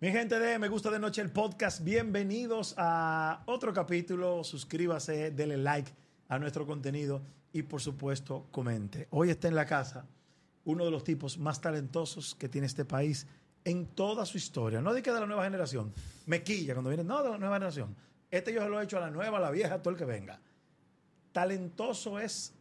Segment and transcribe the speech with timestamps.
[0.00, 4.44] Mi gente de Me Gusta de Noche el podcast, bienvenidos a otro capítulo.
[4.44, 5.92] Suscríbase, denle like
[6.28, 7.20] a nuestro contenido
[7.52, 9.08] y por supuesto comente.
[9.10, 10.06] Hoy está en la casa
[10.66, 13.26] uno de los tipos más talentosos que tiene este país
[13.64, 14.80] en toda su historia.
[14.80, 15.92] No que de la nueva generación.
[16.26, 17.96] Me quilla cuando viene, no de la nueva generación.
[18.30, 19.98] Este yo se lo he hecho a la nueva, a la vieja, a todo el
[19.98, 20.40] que venga.
[21.32, 22.54] Talentoso es.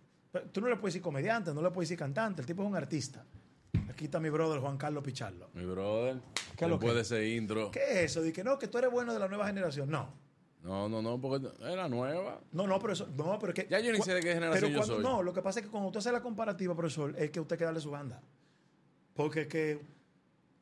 [0.51, 2.41] Tú no le puedes decir comediante, no le puedes decir cantante.
[2.41, 3.23] El tipo es un artista.
[3.97, 5.49] Aquí está mi brother Juan Carlos Pichardo.
[5.55, 6.21] Mi brother.
[6.55, 7.03] ¿Qué es lo puede que?
[7.03, 7.71] ser intro.
[7.71, 8.21] ¿Qué es eso?
[8.21, 9.89] De que no, que tú eres bueno de la nueva generación.
[9.89, 10.13] No.
[10.61, 12.39] No, no, no, porque es la nueva.
[12.51, 13.67] No, no, pero eso, no, pero es que.
[13.67, 15.03] Ya yo ni sé de qué generación pero yo cuando- soy.
[15.03, 17.57] No, lo que pasa es que cuando usted hace la comparativa, profesor, es que usted
[17.57, 18.21] que darle su banda.
[19.15, 19.81] Porque es que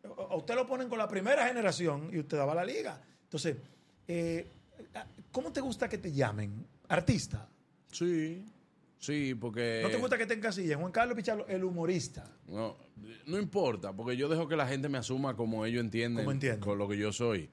[0.05, 3.01] a a usted lo ponen con la primera generación y usted daba la liga.
[3.23, 3.57] Entonces,
[4.07, 4.47] eh,
[5.33, 6.65] ¿cómo te gusta que te llamen?
[6.87, 7.49] Artista.
[7.91, 8.45] Sí.
[8.99, 9.81] Sí, porque.
[9.83, 10.79] ¿No te gusta que te encasillen?
[10.79, 12.31] Juan Carlos Pichardo, el humorista.
[12.47, 12.77] No,
[13.27, 16.23] no importa, porque yo dejo que la gente me asuma como ellos entienden.
[16.25, 16.61] Como entienden.
[16.61, 17.49] Con lo que yo soy.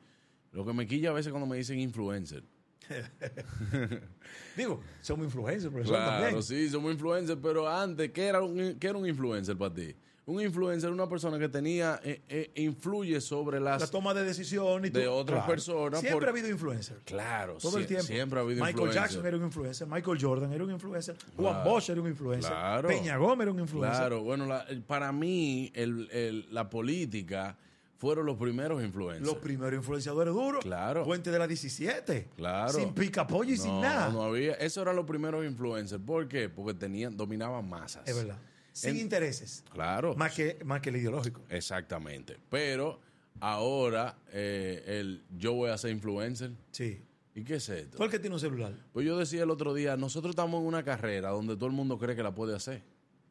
[0.53, 2.45] Lo que me quilla a veces cuando me dicen influencer.
[4.57, 6.43] Digo, somos influencers, profesor, Claro, también.
[6.43, 9.95] sí, somos influencers, pero antes, ¿qué era un, qué era un influencer para ti?
[10.25, 13.81] Un influencer una persona que tenía, eh, eh, influye sobre las...
[13.81, 17.01] La toma de decisión y de otras personas Siempre por- ha habido influencers.
[17.05, 18.07] Claro, Todo el tiempo.
[18.07, 19.03] siempre ha habido Michael influencer.
[19.03, 21.71] Jackson era un influencer, Michael Jordan era un influencer, Juan Claro.
[21.71, 22.89] Bosch era un influencer, Claro.
[22.89, 23.99] Peña Gómez era un influencer.
[23.99, 27.57] Claro, bueno, la- para mí el- el- la política
[27.97, 29.27] fueron los primeros influencers.
[29.27, 30.63] Los primeros influenciadores duros.
[30.63, 31.03] Claro.
[31.03, 32.29] Puente de la 17.
[32.37, 32.73] Claro.
[32.73, 34.09] Sin picapollo y sin nada.
[34.11, 36.01] No había, esos eran los primeros influencers.
[36.05, 36.49] ¿Por qué?
[36.49, 38.07] Porque tenían, dominaban masas.
[38.09, 38.39] Es verdad.
[38.73, 39.65] Sin En- intereses.
[39.73, 40.15] Claro.
[40.17, 41.43] Más que, más que el ideológico.
[41.49, 42.39] Exactamente.
[42.51, 43.01] Pero
[43.41, 46.53] ahora eh, el yo voy a ser influencer.
[46.71, 47.03] Sí.
[47.35, 47.97] ¿Y qué es esto?
[47.97, 48.75] ¿Tú el que tiene un celular?
[48.93, 51.99] Pues yo decía el otro día, nosotros estamos en una carrera donde todo el mundo
[51.99, 52.83] cree que la puede hacer.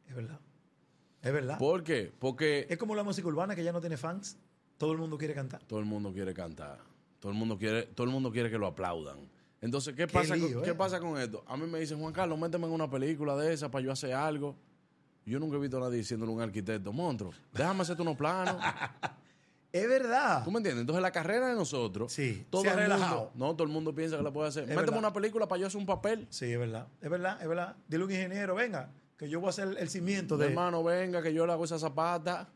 [0.07, 0.39] Es verdad.
[1.21, 1.57] Es verdad.
[1.59, 2.11] ¿Por qué?
[2.17, 4.37] Porque Es como la música urbana que ya no tiene fans.
[4.77, 5.61] Todo el mundo quiere cantar.
[5.67, 6.79] todo el mundo quiere cantar.
[7.19, 9.29] Todo el mundo quiere, todo el mundo quiere que lo aplaudan.
[9.61, 10.65] Entonces, ¿qué, Qué pasa, lío, con, eh.
[10.65, 11.43] ¿qué pasa con esto?
[11.47, 14.13] A mí me dicen, Juan Carlos, méteme en una película de esa para yo hacer
[14.13, 14.55] algo.
[15.25, 18.57] Yo nunca he visto a nadie diciéndole a un arquitecto, monstruo, déjame hacerte unos planos.
[19.73, 20.43] Es verdad.
[20.43, 20.81] ¿Tú me entiendes?
[20.81, 23.31] Entonces, la carrera de nosotros, Sí, todo se ha el mundo, relajado.
[23.35, 24.69] no, todo el mundo piensa que la puede hacer.
[24.69, 24.97] Es verdad.
[24.97, 26.27] una película para yo hacer un papel.
[26.29, 26.87] Sí, es verdad.
[26.99, 27.77] Es verdad, es verdad.
[27.87, 30.47] Dile a un ingeniero, venga, que yo voy a hacer el, cimiento de...
[30.47, 32.49] Hermano, venga, que yo le hago esa zapata.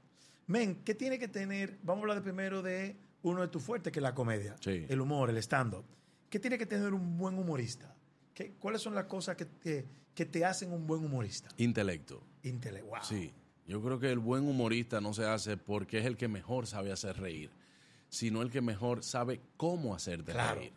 [0.47, 1.79] Men, ¿qué tiene que tener?
[1.83, 4.55] Vamos a hablar de primero de uno de tus fuertes, que es la comedia.
[4.59, 4.85] Sí.
[4.89, 5.85] El humor, el stand-up.
[6.29, 7.95] ¿Qué tiene que tener un buen humorista?
[8.35, 11.49] ¿Qué, ¿Cuáles son las cosas que te, que te hacen un buen humorista?
[11.57, 12.21] Intelecto.
[12.43, 12.99] Intele wow.
[13.01, 13.31] Sí,
[13.65, 16.91] yo creo que el buen humorista no se hace porque es el que mejor sabe
[16.91, 17.49] hacer reír,
[18.09, 20.59] sino el que mejor sabe cómo hacerte Claro.
[20.59, 20.73] reír.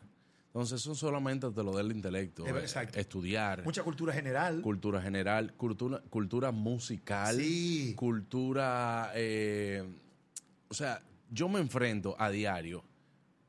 [0.46, 2.98] Entonces eso solamente te lo da el intelecto, eh, exacto.
[2.98, 4.62] estudiar, Mucha cultura general.
[4.62, 7.92] cultura general, cultura, cultura musical, Sí.
[7.96, 9.84] cultura, eh,
[10.68, 12.82] o sea, yo me enfrento a diario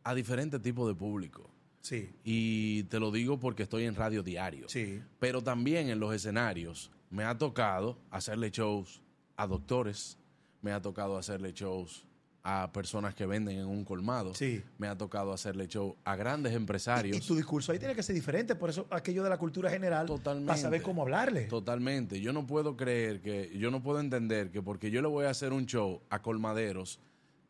[0.03, 1.49] a diferentes tipos de público.
[1.81, 4.67] Sí, Y te lo digo porque estoy en radio diario.
[4.69, 5.01] sí.
[5.19, 9.01] Pero también en los escenarios me ha tocado hacerle shows
[9.35, 10.17] a doctores,
[10.61, 12.05] me ha tocado hacerle shows
[12.41, 14.63] a personas que venden en un colmado, Sí.
[14.77, 17.17] me ha tocado hacerle show a grandes Y, empresarios.
[17.17, 20.07] y tu discurso ahí tiene que ser diferente, por eso aquello de la cultura general,
[20.07, 20.47] Totalmente.
[20.47, 21.43] para saber cómo hablarle.
[21.45, 22.21] Totalmente.
[22.21, 25.31] Yo no puedo creer que, yo no puedo entender que porque yo le voy a
[25.31, 26.99] hacer un show a colmaderos,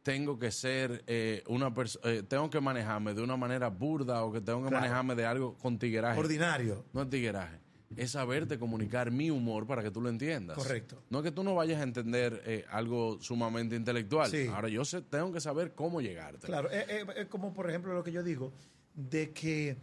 [0.03, 4.41] tengo que ser eh, una persona, tengo que manejarme de una manera burda o que
[4.41, 4.81] tengo que Claro.
[4.81, 6.19] manejarme de algo con tigueraje.
[6.19, 6.85] Ordinario.
[6.93, 7.59] No es tigueraje.
[7.95, 10.55] Es saberte comunicar mi humor para que tú lo entiendas.
[10.57, 11.01] Correcto.
[11.09, 14.29] No es que tú no vayas a entender eh, algo sumamente intelectual.
[14.29, 14.47] Sí.
[14.47, 16.45] Ahora yo sé, tengo que saber cómo llegarte.
[16.45, 16.85] Claro, es-
[17.15, 18.53] es como por ejemplo lo que yo digo,
[18.93, 19.77] de que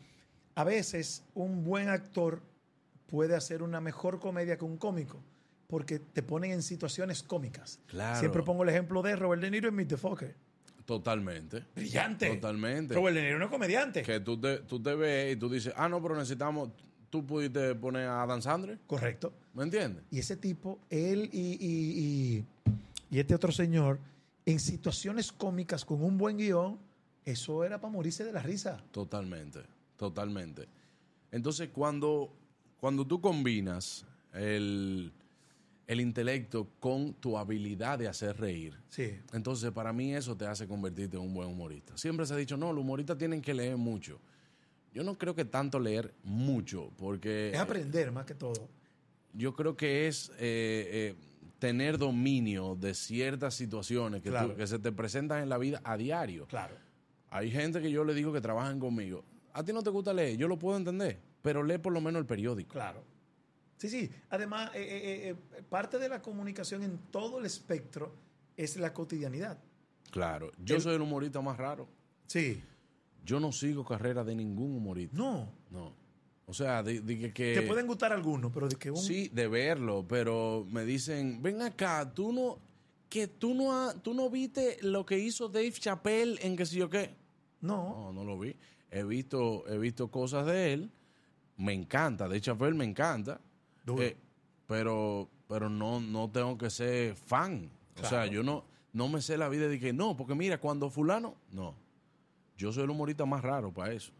[0.54, 2.42] a veces un buen actor
[3.06, 5.20] puede hacer una mejor comedia que un cómico,
[5.66, 7.80] porque te ponen en situaciones cómicas.
[7.86, 8.18] Claro.
[8.20, 10.34] Siempre pongo el ejemplo de Robert De Niro en Meet the Fokker.
[10.84, 11.64] Totalmente.
[11.74, 12.28] Brillante.
[12.34, 12.94] Totalmente.
[12.94, 14.02] Robert De Niro no es comediante.
[14.02, 16.70] Que tú te, tú te ves y tú dices, ah, no, pero necesitamos.
[17.10, 18.78] Tú pudiste poner a Dan Sandler.
[18.86, 19.32] Correcto.
[19.54, 20.04] ¿Me entiendes?
[20.10, 22.44] Y ese tipo, él y, y- y-
[23.10, 23.98] y este otro señor,
[24.44, 26.78] en situaciones cómicas con un buen guion,
[27.24, 28.82] eso era para morirse de la risa.
[28.90, 29.60] Totalmente.
[29.96, 30.68] Totalmente.
[31.32, 32.32] Entonces, cuando,
[32.78, 34.04] cuando tú combinas
[34.34, 35.12] el,
[35.86, 39.20] el intelecto con tu habilidad de hacer reír, Sí.
[39.32, 41.96] Entonces, para mí eso te hace convertirte en un buen humorista.
[41.96, 44.20] Siempre se ha dicho, no, los humoristas tienen que leer mucho.
[44.92, 48.68] Yo no creo que tanto leer mucho, porque Es aprender más que todo.
[49.32, 51.14] yo creo que es eh, eh,
[51.58, 55.96] tener dominio de ciertas situaciones que, tú- que se te presentan en la vida a
[55.96, 56.46] diario.
[56.46, 56.74] Claro.
[57.30, 59.24] Hay gente que yo le digo que trabajan conmigo.
[59.52, 62.18] A ti no te gusta leer, yo lo puedo entender, pero lee por lo menos
[62.20, 62.72] el periódico.
[62.72, 63.04] Claro.
[63.78, 64.10] Sí, sí.
[64.30, 68.14] Además, eh, eh, eh, parte de la comunicación en todo el espectro
[68.56, 69.58] es la cotidianidad.
[70.10, 70.50] Claro.
[70.64, 71.86] Yo soy el humorista más raro.
[72.26, 72.62] Sí.
[73.24, 75.16] Yo no sigo carrera de ningún humorista.
[75.16, 75.52] No.
[75.70, 75.92] No.
[76.46, 78.96] O sea, de, de que, que- Te pueden gustar algunos, pero de que un...
[78.96, 82.58] Sí, de verlo, pero me dicen, ven acá, tú no,
[83.08, 86.76] que tú no, ha- tú no viste lo que hizo Dave Chappelle en que sé
[86.76, 87.14] yo qué.
[87.60, 88.12] No.
[88.12, 88.54] No, no lo vi.
[88.92, 90.90] He visto, he visto cosas de él.
[91.56, 93.40] Me encanta, Dave Chappelle me encanta.
[93.86, 94.16] Eh,
[94.66, 97.70] pero, pero no, no tengo que ser fan.
[98.02, 100.90] O sea, yo no, no me sé la vida de que no, porque mira, cuando
[100.90, 101.74] fulano, no.
[102.56, 104.12] Yo soy el humorista más raro para eso.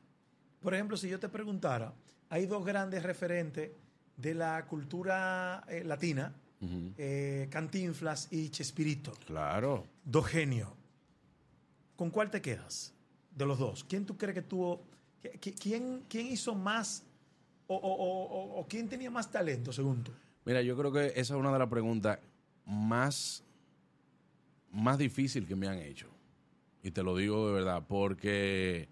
[0.60, 1.94] Por ejemplo, si yo te preguntara,
[2.28, 3.70] hay dos grandes referentes
[4.16, 6.34] de la cultura eh, latina,
[6.96, 9.12] eh, Cantinflas y Chespirito.
[9.26, 9.86] Claro.
[10.04, 10.68] Dos genios.
[11.96, 12.94] ¿Con cuál te quedas
[13.34, 13.84] de los dos?
[13.84, 14.82] ¿Quién tú crees que tuvo...
[15.40, 17.04] ¿Quién, quién hizo más
[17.68, 20.12] o, o- o- quién tenía más talento, según tú?
[20.44, 22.18] Mira, yo creo que esa es una de las preguntas
[22.64, 23.42] más,
[24.72, 26.08] más difícil que me han hecho.
[26.82, 28.88] Y te lo digo de verdad, porque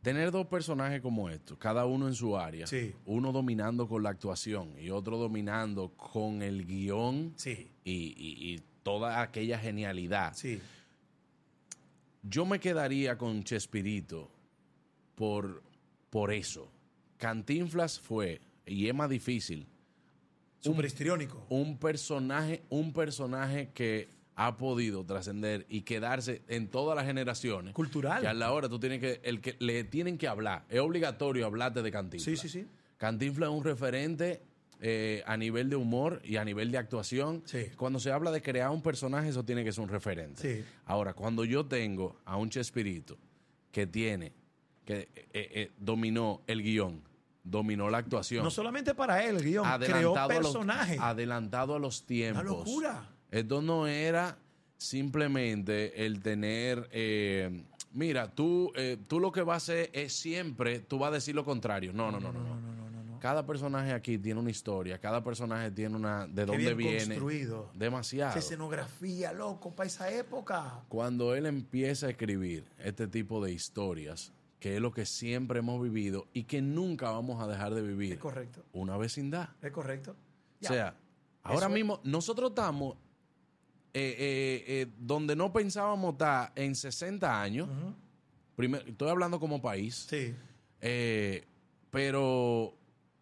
[0.00, 2.94] tener dos personajes como estos, cada uno en su área, Sí.
[3.04, 8.62] uno dominando con la actuación y otro dominando con el guion Sí, y, y- y
[8.82, 10.32] toda aquella genialidad.
[10.34, 10.60] sí.
[12.28, 14.28] Yo me quedaría con Chespirito
[15.14, 15.62] por,
[16.10, 16.68] por eso.
[17.18, 19.66] Cantinflas fue, y es más difícil,
[20.60, 21.46] Súper histriónico.
[21.48, 27.72] un personaje, un personaje que ha podido trascender y quedarse en todas las generaciones.
[27.72, 28.20] Cultural.
[28.20, 30.64] Que a la hora tú tienes que, el que le tienen que hablar.
[30.68, 32.38] Es obligatorio hablarte de Cantinflas.
[32.40, 32.66] Sí, sí, sí.
[32.98, 34.42] Cantinflas es un referente
[34.80, 37.42] eh, a nivel de humor y a nivel de actuación.
[37.46, 37.66] Sí.
[37.76, 40.42] Cuando se habla de crear un personaje, eso tiene que ser un referente.
[40.42, 40.64] Sí.
[40.84, 43.16] Ahora, cuando yo tengo a un Chespirito
[43.72, 44.34] que tiene,
[44.86, 47.02] que eh, eh, dominó el guion,
[47.44, 51.00] dominó la actuación, No solamente para él, el guion, creó adelantado, a los, personajes.
[51.00, 52.42] adelantado a los tiempos.
[52.42, 53.10] Una locura.
[53.30, 54.38] Esto no era
[54.78, 60.80] simplemente el tener, eh, mira, tú, eh, tú lo que vas a hacer es siempre,
[60.80, 61.92] tú vas a decir lo contrario.
[61.92, 62.40] No, no, no, no.
[62.40, 62.54] no.
[62.54, 63.18] No, no, no, no, no.
[63.18, 67.04] Cada personaje aquí tiene una historia, cada personaje tiene una, de Qué dónde bien viene.
[67.06, 67.70] construido.
[67.74, 68.30] Demasiado.
[68.30, 70.84] Esa escenografía, loco, para esa época.
[70.88, 75.82] Cuando él empieza a escribir este tipo de historias, que es lo que siempre hemos
[75.82, 79.50] vivido y que nunca vamos a dejar de vivir, Es correcto, una vecindad.
[79.62, 80.16] es correcto.
[80.62, 80.94] O sea,
[81.42, 82.96] ahora Eso es- mismo nosotros estamos
[83.92, 87.68] eh, eh, eh, donde no pensábamos estar en 60 años.
[87.68, 87.94] Ujú.
[88.56, 90.06] Primer- estoy hablando como país.
[90.10, 90.34] Sí,
[91.90, 92.74] pero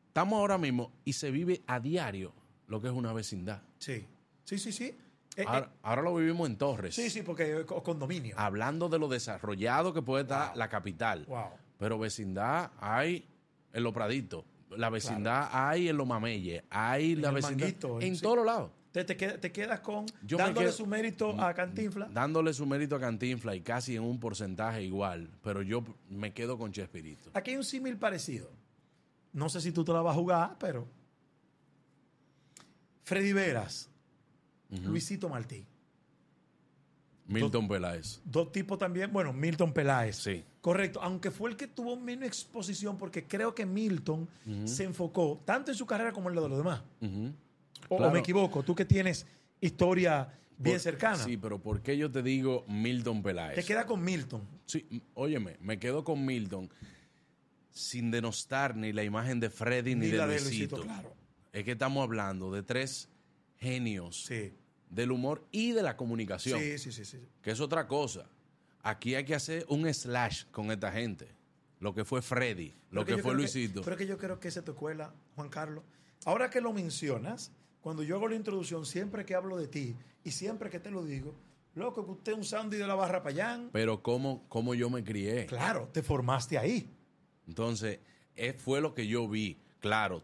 [0.09, 2.33] estamos ahora mismo y se vive a diario
[2.69, 3.63] lo que es una vecindad.
[3.79, 4.07] sí.
[4.47, 4.95] Sí, sí, sí.
[5.37, 6.97] Eh, Ahora, ahora lo vivimos en Torres.
[6.99, 8.35] eh, sí, sí, porque co- condominio.
[8.39, 10.59] Hablando de lo desarrollado que puede estar Wow.
[10.59, 11.25] la capital.
[11.27, 11.49] Wow.
[11.79, 13.27] Pero vecindad hay
[13.73, 14.45] en los Praditos.
[14.71, 16.63] La vecindad hay en los Mameyes.
[16.71, 18.23] Hay En la vecindad Manguito, en sí.
[18.23, 18.71] todos los lados.
[18.93, 22.15] Te, te, queda- te quedas con Yo dándole quedo- su mérito a Cantinflas.
[22.15, 25.29] Dándole su mérito a Cantinfla y casi en un porcentaje igual.
[25.43, 27.31] Pero yo me quedo con Chespirito.
[27.35, 28.49] Aquí hay un símil parecido.
[29.33, 30.87] No sé si tú te la vas a jugar, pero.
[33.03, 33.91] Freddy Veras,
[34.71, 35.65] Luisito Martí.
[37.27, 38.21] Milton Peláez.
[38.25, 40.17] Dos tipos también, bueno, Milton Peláez.
[40.17, 40.45] Sí.
[40.61, 44.29] Correcto, aunque fue el que tuvo menos exposición, porque creo que Milton
[44.67, 46.83] se enfocó tanto en su carrera como en lo de los demás.
[47.89, 48.13] O, o Claro.
[48.13, 49.27] me equivoco, tú que tienes
[49.61, 50.29] historia
[50.59, 51.17] bien Por- cercana.
[51.17, 53.55] Sí, pero ¿por qué yo te digo Milton Peláez?
[53.55, 54.43] Te queda con Milton.
[54.67, 56.69] Sí, óyeme, me quedo con Milton
[57.71, 60.77] sin denostar ni la imagen de Freddy ni, Ni de la de Luisito.
[60.77, 61.15] Luisito, claro.
[61.53, 63.09] Es que estamos hablando de tres
[63.59, 64.53] genios Sí.
[64.91, 67.19] del humor y de la comunicación, Sí, sí, sí, sí.
[67.43, 68.29] que es otra cosa.
[68.83, 71.29] Aquí hay que hacer un slash con esta gente.
[71.81, 73.83] Lo que fue Freddy, lo Pero que, fue Luisito.
[73.83, 75.85] pero que yo creo que esa es tu escuela, Juan Carlos.
[76.25, 80.31] Ahora que lo mencionas, cuando yo hago la introducción, siempre que hablo de ti y
[80.31, 81.35] siempre que te lo digo,
[81.75, 83.71] loco, que usted es un Sandy de la Barra Payán.
[83.73, 85.45] Pero cómo, cómo yo me crié.
[85.47, 86.89] Claro, te formaste ahí.
[87.47, 87.99] Entonces,
[88.37, 89.59] eh, fue lo que yo vi.
[89.81, 90.23] Claro,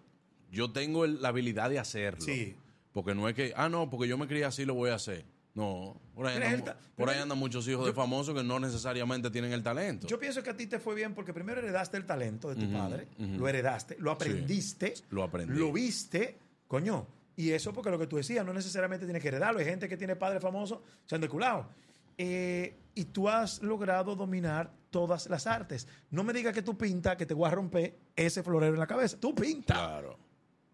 [0.50, 2.20] yo tengo el- la habilidad de hacerlo.
[2.24, 2.56] Sí.
[2.92, 5.24] Porque no es que, ah, no, porque yo me crié así, lo voy a hacer.
[5.52, 9.52] No, por ahí, andan, por ahí andan muchos hijos de famosos que no necesariamente tienen
[9.52, 10.06] el talento.
[10.06, 12.72] Yo pienso que a ti te fue bien porque primero heredaste el talento de tu
[12.72, 15.58] padre, lo heredaste, lo aprendiste, Lo aprendí.
[15.58, 17.06] lo viste, coño.
[17.36, 19.58] Y eso porque lo que tú decías, no necesariamente tienes que heredarlo.
[19.60, 21.68] Hay gente que tiene padres famosos, se han deculado.
[22.16, 25.88] Eh, y tú has logrado dominar todas las artes.
[26.10, 28.86] No me digas que tú pintas, que te voy a romper ese florero en la
[28.86, 29.18] cabeza.
[29.18, 29.76] Tú pintas.
[29.78, 30.18] Claro.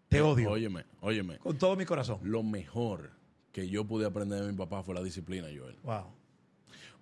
[0.09, 0.51] Te odio.
[0.51, 1.37] Óyeme, óyeme.
[1.39, 2.19] Con todo mi corazón.
[2.23, 3.11] Lo mejor
[3.51, 5.75] que yo pude aprender de mi papá fue la disciplina, Joel.
[5.83, 6.05] Wow.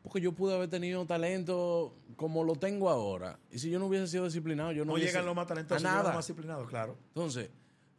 [0.01, 3.39] Porque yo pude haber tenido talento como lo tengo ahora.
[3.51, 5.83] Y si yo no hubiese sido disciplinado, yo no, No, hubiese- llegan los más talentosos,
[5.83, 6.03] a nada.
[6.03, 6.97] los más disciplinados, claro.
[7.09, 7.50] Entonces,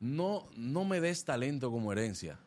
[0.00, 2.38] no, no me des talento como herencia.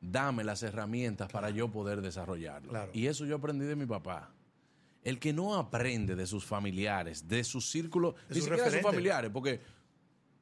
[0.00, 2.68] dame las herramientas para yo poder desarrollarlo.
[2.70, 2.90] Claro.
[2.94, 4.30] Y eso yo aprendí de mi papá.
[5.02, 8.70] El que no aprende de sus familiares, de su círculo, De ni sus siquiera de
[8.70, 9.60] sus familiares, porque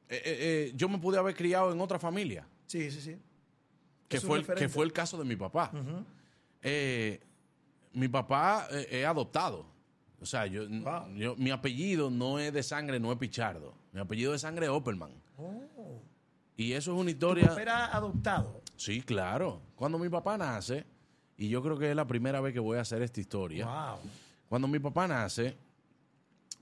[0.09, 3.17] eh, eh, eh, yo me pude haber criado en otra familia, Sí, sí, sí.
[4.07, 5.71] que fue, el, que fue el caso de mi papá.
[6.61, 7.19] Eh,
[7.93, 9.65] mi papá es adoptado.
[10.19, 11.13] O sea, yo, Wow.
[11.15, 13.73] yo- mi apellido no es de sangre, no es Pichardo.
[13.91, 15.11] Mi apellido de sangre es Opperman.
[15.37, 16.01] Oh.
[16.55, 17.47] Y eso es una Tu historia.
[17.49, 18.61] papá era adoptado.
[18.75, 19.61] Sí, claro.
[19.75, 20.85] Cuando mi papá nace,
[21.37, 23.65] y yo creo que es la primera vez que voy a hacer esta historia.
[23.67, 23.99] Wow.
[24.49, 25.55] Cuando mi papá nace,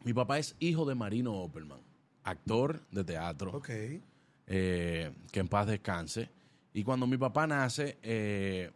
[0.03, 1.79] mi papá es hijo de Marino Opperman,
[2.25, 3.69] actor de teatro, Ok.
[4.47, 6.29] eh, que en paz descanse.
[6.73, 8.71] Y cuando mi papá nace, eh,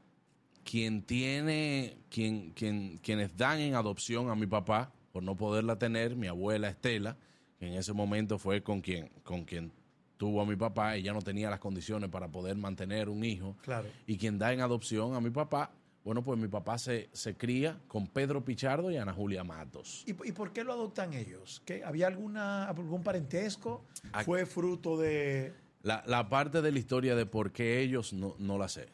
[0.63, 6.15] quien tiene, quien, quien, quienes dan en adopción a mi papá, por no poderla tener,
[6.15, 7.17] mi abuela Estela,
[7.57, 9.71] que en ese momento fue con quien, con quien
[10.17, 13.57] tuvo a mi papá, ella no tenía las condiciones para poder mantener un hijo.
[13.63, 13.89] Claro.
[14.05, 15.71] Y quien da en adopción a mi papá,
[16.03, 20.03] bueno, pues mi papá se, se cría con Pedro Pichardo y Ana Julia Matos.
[20.07, 21.61] ¿Y, y por qué lo adoptan ellos?
[21.65, 23.85] ¿Qué, ¿Había alguna, algún parentesco?
[24.25, 25.53] ¿Fue fruto de...?
[25.83, 28.89] La, la parte de la historia de por qué ellos no, no la sé.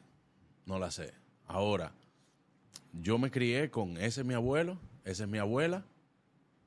[0.65, 1.13] No la sé.
[1.47, 1.91] Ahora,
[2.93, 5.83] yo me crié con ese es mi abuelo, esa es mi abuela,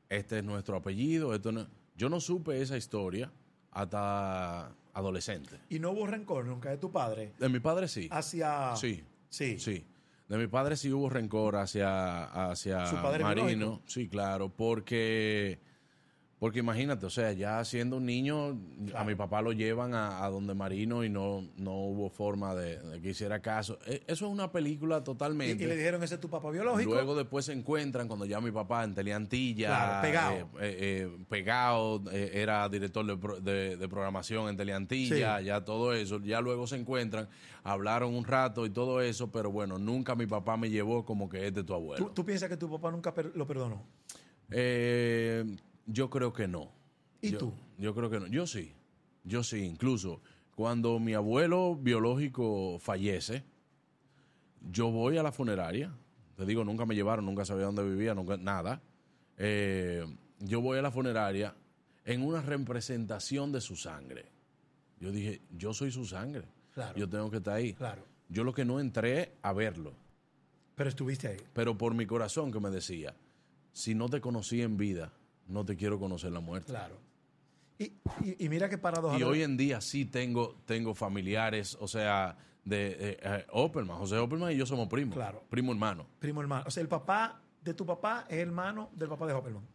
[0.08, 1.34] este es nuestro apellido.
[1.34, 1.66] Esto no-
[1.96, 3.30] yo no supe esa historia
[3.70, 5.58] hasta adolescente.
[5.68, 8.08] ¿Y no hubo rencor nunca de tu padre De mi padre sí.
[8.10, 8.74] hacia...
[8.76, 9.04] Sí.
[9.28, 9.58] Sí.
[9.58, 9.84] Sí.
[10.28, 13.80] De mi padre sí hubo rencor hacia, hacia ¿Su padre Marino.
[13.86, 15.58] Sí, claro, porque,
[16.38, 18.56] porque imagínate, o sea, ya siendo un niño,
[18.94, 22.78] a mi papá lo llevan a, a donde Marino y no, no hubo forma de,
[22.78, 23.78] de que hiciera caso.
[23.86, 25.64] E- Eso es una película Y, totalmente.
[25.64, 26.92] y le dijeron, ese es tu papá biológico.
[26.92, 30.34] Luego después se encuentran cuando ya mi papá en Teleantilla, Claro, pegado.
[30.36, 30.76] eh, eh,
[31.18, 35.44] eh, pegado, eh, era director de, pro- de- de programación en Teleantilla, Sí.
[35.46, 37.28] ya todo eso, ya luego se encuentran,
[37.64, 41.48] hablaron un rato y todo eso, pero bueno, nunca mi papá me llevó como que
[41.48, 42.06] es de tu abuelo.
[42.06, 43.82] ¿Tú, tú piensas que tu papá nunca per- lo perdonó?
[44.50, 45.44] Eh,
[45.88, 46.70] yo creo que no.
[47.20, 47.52] ¿Y Yo- tú?
[47.78, 48.26] Yo creo que no.
[48.28, 48.72] Yo sí.
[49.24, 49.64] Yo sí.
[49.64, 50.20] Incluso
[50.54, 53.42] cuando mi abuelo biológico fallece,
[54.70, 55.92] yo voy a la funeraria.
[56.36, 58.80] Te digo, nunca me llevaron, nunca sabía dónde vivía, nunca nada.
[59.36, 60.04] Eh,
[60.40, 61.54] yo voy a la funeraria
[62.04, 64.26] en una representación de su sangre.
[65.00, 66.44] Yo dije, yo soy su sangre.
[66.74, 66.96] Claro.
[66.98, 67.74] Yo tengo que estar ahí.
[67.74, 68.04] Claro.
[68.28, 69.94] Yo lo que no entré a verlo
[70.74, 71.38] Pero estuviste ahí.
[71.54, 73.14] pero por mi corazón que me decía,
[73.72, 75.12] si no te conocí en vida,
[75.48, 76.72] no te quiero conocer la muerte.
[76.72, 76.96] Claro.
[77.78, 77.84] Y,
[78.24, 79.18] y- y mira qué paradoja.
[79.18, 84.18] Y hoy en día sí tengo, tengo familiares, o sea, de eh, eh, Opperman, José
[84.18, 85.42] Opperman y yo somos primos, Claro.
[85.48, 86.06] primo hermano.
[86.18, 86.64] Primo hermano.
[86.66, 89.66] O sea, el papá de tu papá es hermano del papá de Hopperman,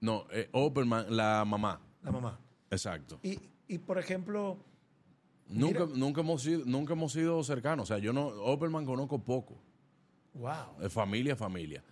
[0.00, 2.38] No, eh, Opperman, la mamá, la mamá.
[2.70, 3.18] exacto.
[3.22, 4.58] Y, y por ejemplo,
[5.48, 9.60] Nunca, nunca, hemos sido, nunca hemos sido cercanos, o sea, yo no, Opperman conozco poco,
[10.34, 10.88] wow.
[10.88, 11.82] familia, familia.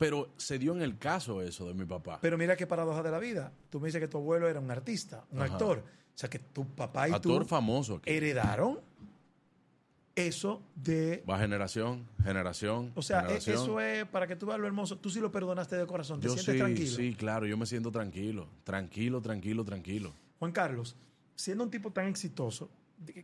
[0.00, 2.18] Pero se dio en el caso eso de mi papá.
[2.22, 3.52] Pero mira qué paradoja de la vida.
[3.68, 5.52] Tú me dices que tu abuelo era un artista, un Ajá.
[5.52, 5.78] actor.
[5.80, 8.10] O sea, que tu papá y Actor tú famoso aquí.
[8.10, 8.80] heredaron
[10.16, 11.22] eso de...
[11.28, 12.92] Va generación, generación.
[12.94, 13.54] O sea, e- generación.
[13.56, 14.96] eso es para que tú veas lo hermoso.
[14.98, 16.20] Tú sí lo perdonaste de corazón.
[16.20, 16.96] Te Yo sientes sí, tranquilo.
[16.96, 20.12] sí, claro, yo me siento tranquilo, tranquilo, tranquilo, tranquilo.
[20.38, 20.96] Juan Carlos,
[21.36, 22.70] siendo un tipo tan exitoso,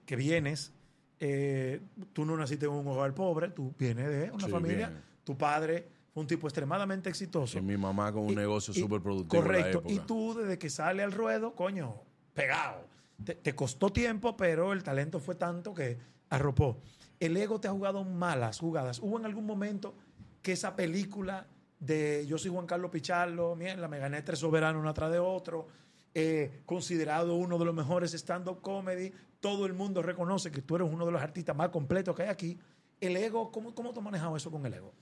[0.06, 0.72] que vienes,
[1.20, 1.80] eh,
[2.12, 5.02] tú no naciste en un hogar pobre, tú vienes de una Sí, familia, bien.
[5.24, 7.58] tu padre fue un tipo extremadamente exitoso.
[7.58, 9.42] Y mi mamá con un Y- negocio súper productivo.
[9.42, 9.82] en la Correcto.
[9.86, 11.94] Y tú, desde que sale al ruedo, coño,
[12.32, 12.86] pegado.
[13.22, 15.98] Te, te costó tiempo, pero el talento fue tanto que
[16.30, 16.78] arropó.
[17.20, 18.98] El ego te ha jugado malas jugadas.
[19.00, 19.94] ¿Hubo en algún momento
[20.40, 21.46] que esa película
[21.80, 25.66] de Yo soy Juan Carlos Pichardo, mierda, me gané tres soberanos uno atrás de otro,
[26.14, 30.88] eh, considerado uno de los mejores stand-up comedy, todo el mundo reconoce que tú eres
[30.90, 32.58] uno de los artistas más completos que hay aquí.
[33.02, 34.94] El ego, ¿cómo, cómo tú has manejado eso con el ego?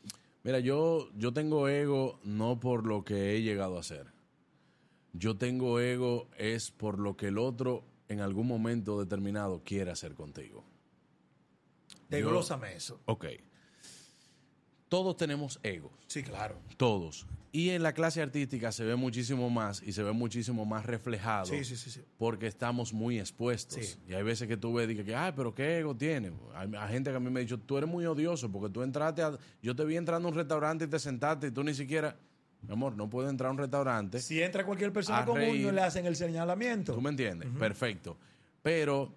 [0.45, 4.13] Mira, yo, yo tengo ego no por lo que he llegado a ser.
[5.15, 10.15] Yo tengo ego es por lo que el otro en algún momento determinado quiere hacer
[10.15, 10.65] contigo.
[12.11, 13.01] Desglósame eso.
[13.07, 13.27] Ok.
[14.91, 15.93] Todos tenemos egos.
[16.09, 16.61] Sí, claro.
[16.77, 17.27] Todos.
[17.55, 21.45] Y en la clase artística se ve muchísimo más y se ve muchísimo más reflejado.
[21.45, 22.01] Sí, sí, sí, sí.
[22.19, 23.87] porque estamos muy expuestos.
[23.87, 23.97] Sí.
[24.09, 26.33] Y hay veces que tú ves y ay, pero qué ego tiene.
[26.53, 28.83] Hay, hay gente que a mí me ha dicho, tú eres muy odioso porque tú
[28.83, 29.39] entraste a...
[29.63, 32.17] Yo te vi entrando a un restaurante y te sentaste y tú ni siquiera...
[32.61, 34.19] Mi amor, no puedo entrar a un restaurante.
[34.19, 35.67] Si entra cualquier persona común, reír.
[35.67, 36.93] no le hacen el señalamiento.
[36.93, 37.49] ¿Tú me entiendes?
[37.57, 38.19] Perfecto.
[38.63, 39.15] Pero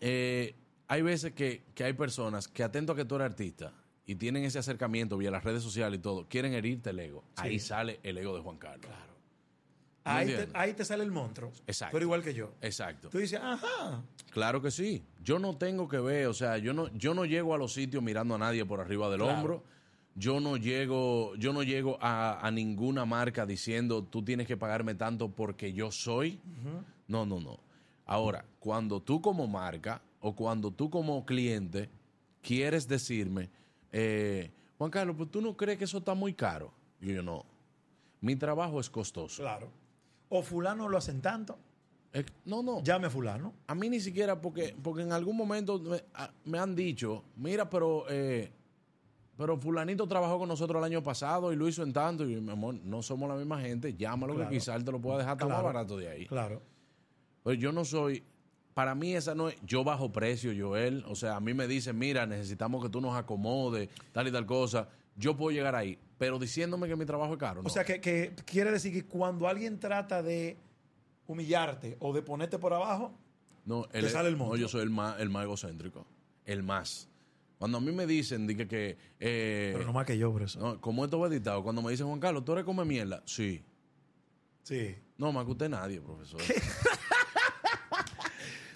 [0.00, 0.54] eh,
[0.86, 3.72] hay veces que, que hay personas que atento a que tú eres artista
[4.08, 7.22] y tienen ese acercamiento vía las redes sociales y todo, quieren herirte el ego.
[7.36, 8.86] Ahí sale el ego de Juan Carlos.
[8.86, 9.12] Claro.
[10.04, 11.52] ¿Me Ahí te, ahí te sale el monstruo.
[11.66, 11.94] Exacto.
[11.98, 12.54] Eres igual que yo.
[12.62, 13.10] Exacto.
[13.10, 14.02] Tú dices, ajá.
[14.30, 15.04] Claro que sí.
[15.22, 18.02] Yo no tengo que ver, o sea, yo no, yo no llego a los sitios
[18.02, 19.36] mirando a nadie por arriba del Claro.
[19.38, 19.64] hombro.
[20.14, 24.94] Yo no llego, yo no llego a, a ninguna marca diciendo tú tienes que pagarme
[24.94, 26.40] tanto porque yo soy.
[27.06, 27.60] No, no, no.
[28.06, 31.90] Ahora, cuando tú como marca o cuando tú como cliente
[32.40, 33.50] quieres decirme,
[33.92, 36.72] eh, Juan Carlos, pues tú no crees que eso está muy caro.
[37.00, 37.44] Yo no.
[38.20, 39.42] Mi trabajo es costoso.
[39.42, 39.68] Claro.
[40.28, 41.58] O fulano lo hacen tanto.
[42.12, 42.82] Eh, no, no.
[42.82, 43.52] Llame a fulano.
[43.66, 47.68] A mí ni siquiera, porque, porque en algún momento me, a- me han dicho, mira,
[47.68, 48.50] pero eh,
[49.36, 52.26] pero fulanito trabajó con nosotros el año pasado y lo hizo en tanto.
[52.28, 54.50] Y yo, mi amor, no somos la misma gente, llámalo Claro.
[54.50, 55.62] que quizás él te lo pueda dejar tan Claro.
[55.62, 56.26] más barato de ahí.
[56.26, 56.60] Claro.
[57.44, 58.22] Pero yo no soy,
[58.78, 61.02] para mí esa no es, yo bajo precio, Joel.
[61.08, 64.46] O sea, a mí me dicen, mira, necesitamos que tú nos acomodes, tal y tal
[64.46, 64.88] cosa.
[65.16, 67.58] Yo puedo llegar ahí, pero diciéndome que mi trabajo es caro.
[67.58, 67.70] O no.
[67.70, 70.56] sea, que, que quiere decir que cuando alguien trata de
[71.26, 73.12] humillarte o de ponerte por abajo,
[73.64, 74.60] No, Te sale el no, monstruo.
[74.60, 76.06] yo soy el más, el más egocéntrico.
[76.44, 77.08] El más.
[77.58, 80.42] Cuando a mí me dicen di que, que eh, pero no más que yo, por
[80.44, 80.60] eso.
[80.60, 83.24] no, como esto va editado, cuando me dicen Juan Carlos, ¿tú eres come mierda?
[83.26, 83.60] Sí.
[84.62, 84.94] Sí.
[85.16, 86.40] No, más que usted nadie, profesor.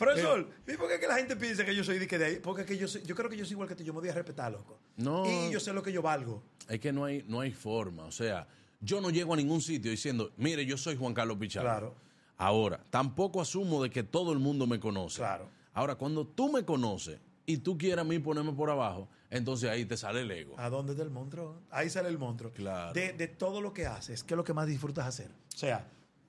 [0.03, 2.37] Profesor, ¿y por qué que la gente piensa que yo soy de que de ahí?
[2.43, 3.83] Porque es que yo, soy- yo creo que yo soy igual que tú.
[3.85, 4.79] Yo me voy a respetar, loco.
[4.97, 5.25] No.
[5.27, 6.43] Y yo sé lo que yo valgo.
[6.69, 8.05] es que no hay, no hay forma.
[8.05, 8.47] O sea,
[8.81, 11.69] yo no llego a ningún sitio diciendo, mire, yo soy Juan Carlos Pichardo.
[11.69, 11.95] Claro.
[12.39, 15.19] Ahora, tampoco asumo de que todo el mundo me conoce.
[15.19, 15.49] Claro.
[15.75, 19.85] Ahora, cuando tú me conoces y tú quieras a mí ponerme por abajo, entonces ahí
[19.85, 20.55] te sale el ego.
[20.59, 21.61] ¿A dónde está el monstruo?
[21.71, 22.51] Ahí sale el monstruo.
[22.53, 22.93] Claro.
[22.93, 25.31] De, de todo lo que haces, ¿qué es lo que más disfrutas hacer?
[25.55, 25.87] O sea,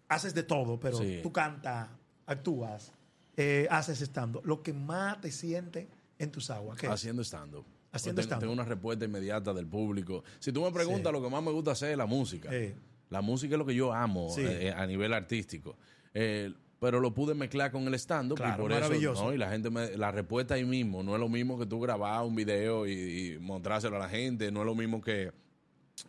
[0.08, 1.20] haces de todo, pero Sí.
[1.24, 1.90] tú cantas,
[2.28, 2.92] actúas,
[3.38, 4.42] eh, haces estando.
[4.44, 5.88] Lo que más te siente
[6.20, 6.78] en tus aguas.
[6.80, 6.88] ¿qué?
[6.88, 7.66] Haciendo stand-up.
[7.92, 10.24] Haciendo tengo, tengo una respuesta inmediata del público.
[10.40, 11.20] Si tú me preguntas, Sí.
[11.20, 12.50] lo que más me gusta hacer es la música.
[12.52, 12.76] Eh.
[13.10, 14.42] La música es lo que yo amo Sí.
[14.44, 15.78] eh, a nivel artístico.
[16.14, 19.14] Eh, pero lo pude mezclar con el stand-up Claro, y por maravilloso.
[19.22, 19.34] eso, ¿no?
[19.34, 21.02] Y la gente, me- la respuesta ahí mismo.
[21.04, 22.92] No es lo mismo que tú grabar un video y,
[23.36, 24.52] y mostrárselo a la gente.
[24.52, 25.32] No es lo mismo que,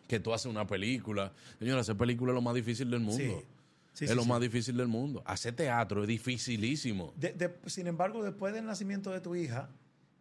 [0.07, 1.31] que tú haces una película.
[1.59, 3.23] Señora, hacer película es lo más difícil del mundo.
[3.23, 3.45] Sí.
[3.95, 4.29] Sí, es sí, lo sí.
[4.29, 5.23] más difícil del mundo.
[5.25, 7.13] Hacer teatro es dificilísimo.
[7.15, 9.69] De- de- sin embargo, después del nacimiento de tu hija,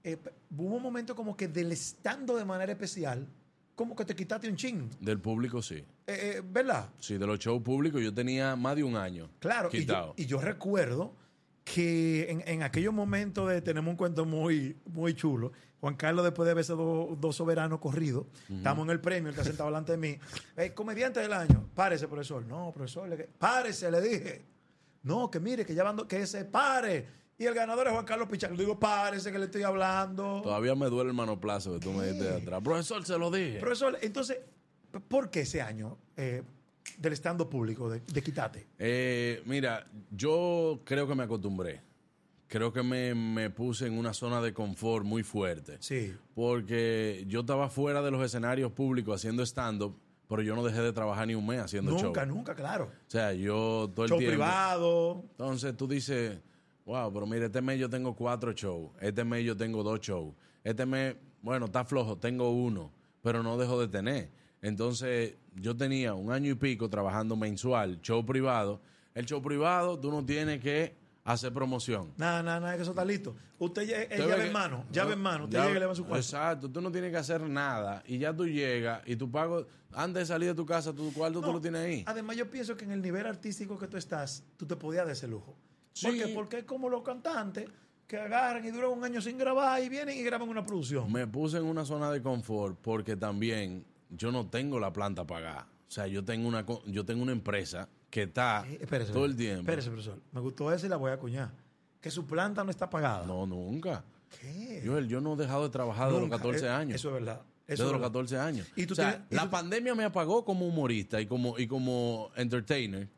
[0.05, 0.17] eh,
[0.57, 3.27] hubo un momento como que del estando de manera especial,
[3.75, 4.89] como que te quitaste un ching.
[5.01, 5.75] Del público sí.
[5.75, 6.89] Eh, eh, ¿Verdad?
[7.01, 9.29] Sí, de los shows públicos yo tenía más de un año.
[9.41, 10.15] Claro, y yo, Quitado.
[10.17, 11.17] y yo recuerdo
[11.65, 15.51] que en, en aquellos momentos de tenemos un cuento muy, muy chulo.
[15.85, 19.43] Juan Carlos, después de haberse do- dos soberanos corridos, estamos en el premio, el que
[19.43, 20.19] ha sentado delante de mí.
[20.57, 22.43] "Eh, comediante del año, párese, profesor.
[22.47, 24.43] No, profesor, le- párese, le dije.
[25.03, 27.07] No, que mire, que ya van que se pare.
[27.37, 28.57] Y el ganador es Juan Carlos Pichardo.
[28.57, 30.41] Le digo, párese, que le estoy hablando.
[30.43, 32.63] Todavía me duele el manoplazo que tú me diste de atrás.
[32.63, 33.59] Profesor, se lo dije.
[33.59, 34.39] Profesor, entonces,
[35.07, 36.43] ¿por qué ese año eh,
[36.97, 38.67] del estando público, de, de quítate?
[38.79, 41.83] Eh, mira, yo creo que me acostumbré.
[42.55, 45.77] Creo que me, me puse en una zona de confort muy fuerte.
[45.81, 46.15] Sí.
[46.37, 50.93] Porque yo estaba fuera de los escenarios públicos haciendo stand-up, pero yo no dejé de
[50.93, 52.33] trabajar ni un mes haciendo Nunca, show.
[52.33, 52.85] nunca, claro.
[52.85, 54.35] O sea, yo todo el Show tiempo.
[54.37, 55.25] privado.
[55.33, 56.39] Entonces tú dices,
[56.87, 60.33] wow, pero mire, este mes yo tengo cuatro shows, este mes yo tengo dos shows,
[60.63, 64.31] este mes, bueno, está flojo, tengo uno, pero no dejo de tener.
[64.63, 68.81] Entonces yo tenía un año y pico trabajando mensual, show privado.
[69.13, 72.13] El show privado tú no tienes que hacer promoción.
[72.17, 73.35] Nada, nada, nada, que eso está listo.
[73.59, 75.45] Usted eh, Usted llave ve en mano, llave en mano.
[75.45, 76.19] Usted Llave- llega y le va su cuarto.
[76.25, 80.21] Exacto, tú no tienes que hacer nada y ya tú llegas y tu pago, antes
[80.21, 82.05] de salir de tu casa, tu cuarto tú No, lo tienes ahí.
[82.07, 85.13] Además, yo pienso que en el nivel artístico que tú estás, tú te podías dar
[85.13, 85.57] ese lujo.
[85.95, 86.07] Sí.
[86.09, 86.29] ¿Por qué?
[86.35, 87.69] Porque es como los cantantes
[88.07, 91.11] que agarran y duran un año sin grabar y vienen y graban una producción.
[91.11, 95.69] Me puse en una zona de confort porque también yo no tengo la planta pagada.
[95.89, 99.35] O sea, yo tengo una yo tengo una empresa que está Eh, espérese, todo el
[99.35, 99.63] tiempo.
[99.63, 100.21] Espérese, profesor.
[100.31, 101.51] Me gustó esa y la voy a acuñar.
[102.01, 103.27] Que su planta no está pagada.
[103.27, 104.05] No, nunca.
[104.41, 104.83] ¿Qué?
[104.85, 106.37] Yo no he dejado de trabajar desde los Nunca.
[106.37, 106.95] 14 Eh, años.
[106.95, 107.41] Eso es verdad.
[107.41, 108.07] Eso desde es los verdad.
[108.09, 108.69] 14 años.
[108.77, 111.59] Y tú o sea, tienes- y la tú- pandemia me apagó como humorista y como,
[111.59, 113.09] y como entertainer.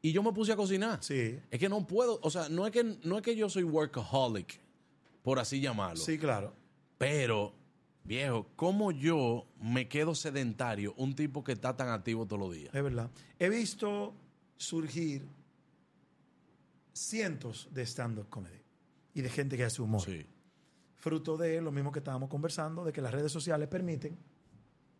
[0.00, 1.02] Y yo me puse a cocinar.
[1.02, 1.40] Sí.
[1.50, 4.60] Es que no puedo, o sea, no es que, no es que yo soy workaholic,
[5.24, 5.96] por así llamarlo.
[6.04, 6.54] Sí, claro.
[6.98, 7.52] Pero,
[8.04, 12.72] viejo, ¿cómo yo me quedo sedentario, un tipo que está tan activo todos los días?
[12.72, 13.10] Es verdad.
[13.40, 14.14] He visto
[14.56, 15.26] surgir
[16.92, 18.62] cientos de stand-up comedy
[19.14, 20.02] y de gente que hace humor.
[20.02, 20.26] Sí.
[20.94, 24.18] Fruto de lo mismo que estábamos conversando, de que las redes sociales permiten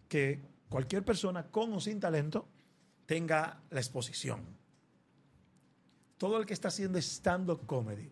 [0.09, 2.47] que cualquier persona con o sin talento
[3.07, 4.45] tenga la exposición.
[6.19, 8.11] Todo el que está haciendo stand-up comedy,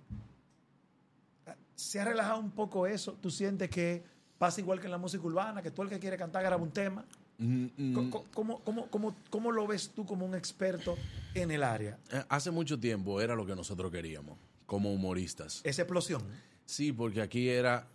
[1.75, 3.15] se ha relajado un poco eso.
[3.15, 4.03] Tú sientes que
[4.39, 6.71] pasa igual que en la música urbana, que todo el que quiere cantar graba un
[6.71, 7.05] tema.
[7.39, 8.25] Mm, mm, ¿Cómo,
[8.63, 10.97] cómo, cómo, cómo lo ves tú como un experto
[11.35, 11.99] en el área?
[12.13, 15.61] eh, hace mucho tiempo era lo que nosotros queríamos, como humoristas.
[15.65, 16.23] Esa explosión.
[16.65, 17.87] Sí, porque aquí era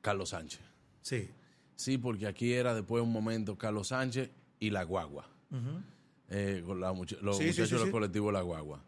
[0.00, 0.60] Carlos Sánchez.
[1.02, 1.28] Sí.
[1.76, 5.28] Sí, porque aquí era después de un momento Carlos Sánchez y la guagua.
[6.30, 7.90] Eh, con la much- los Sí, muchachos sí, del sí.
[7.90, 8.82] colectivo La Guagua.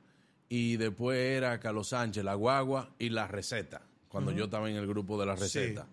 [0.49, 4.87] Y después era Carlos Sánchez, La Guagua y La Receta, cuando yo estaba en el
[4.87, 5.87] grupo de La Receta.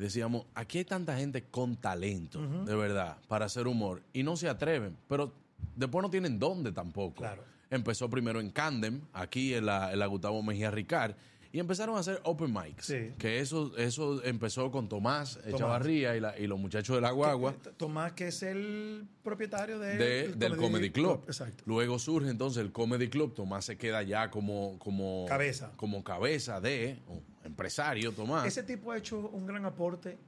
[0.00, 4.48] Decíamos, aquí hay tanta gente con talento, de verdad, para hacer humor, y no se
[4.48, 5.30] atreven, pero
[5.76, 7.16] después no tienen dónde tampoco.
[7.16, 7.44] Claro.
[7.68, 11.14] Empezó primero en Candem, aquí en la, en la Gustavo Mejía Ricard,
[11.52, 12.86] y empezaron a hacer open mics.
[12.86, 13.12] Sí.
[13.18, 15.46] Que eso, eso empezó con Tomás, Tomás.
[15.54, 19.96] Echavarría y, la- y los muchachos de La Guagua Tomás, que es el propietario de-
[19.96, 21.24] de- del del Comedy Club.
[21.26, 21.64] Exacto.
[21.66, 23.34] Luego surge entonces el Comedy Club.
[23.34, 25.72] Tomás se queda ya como, como Cabeza.
[25.76, 26.98] Como cabeza de
[27.44, 28.46] empresario, Tomás.
[28.46, 30.18] Ese tipo ha hecho un gran aporte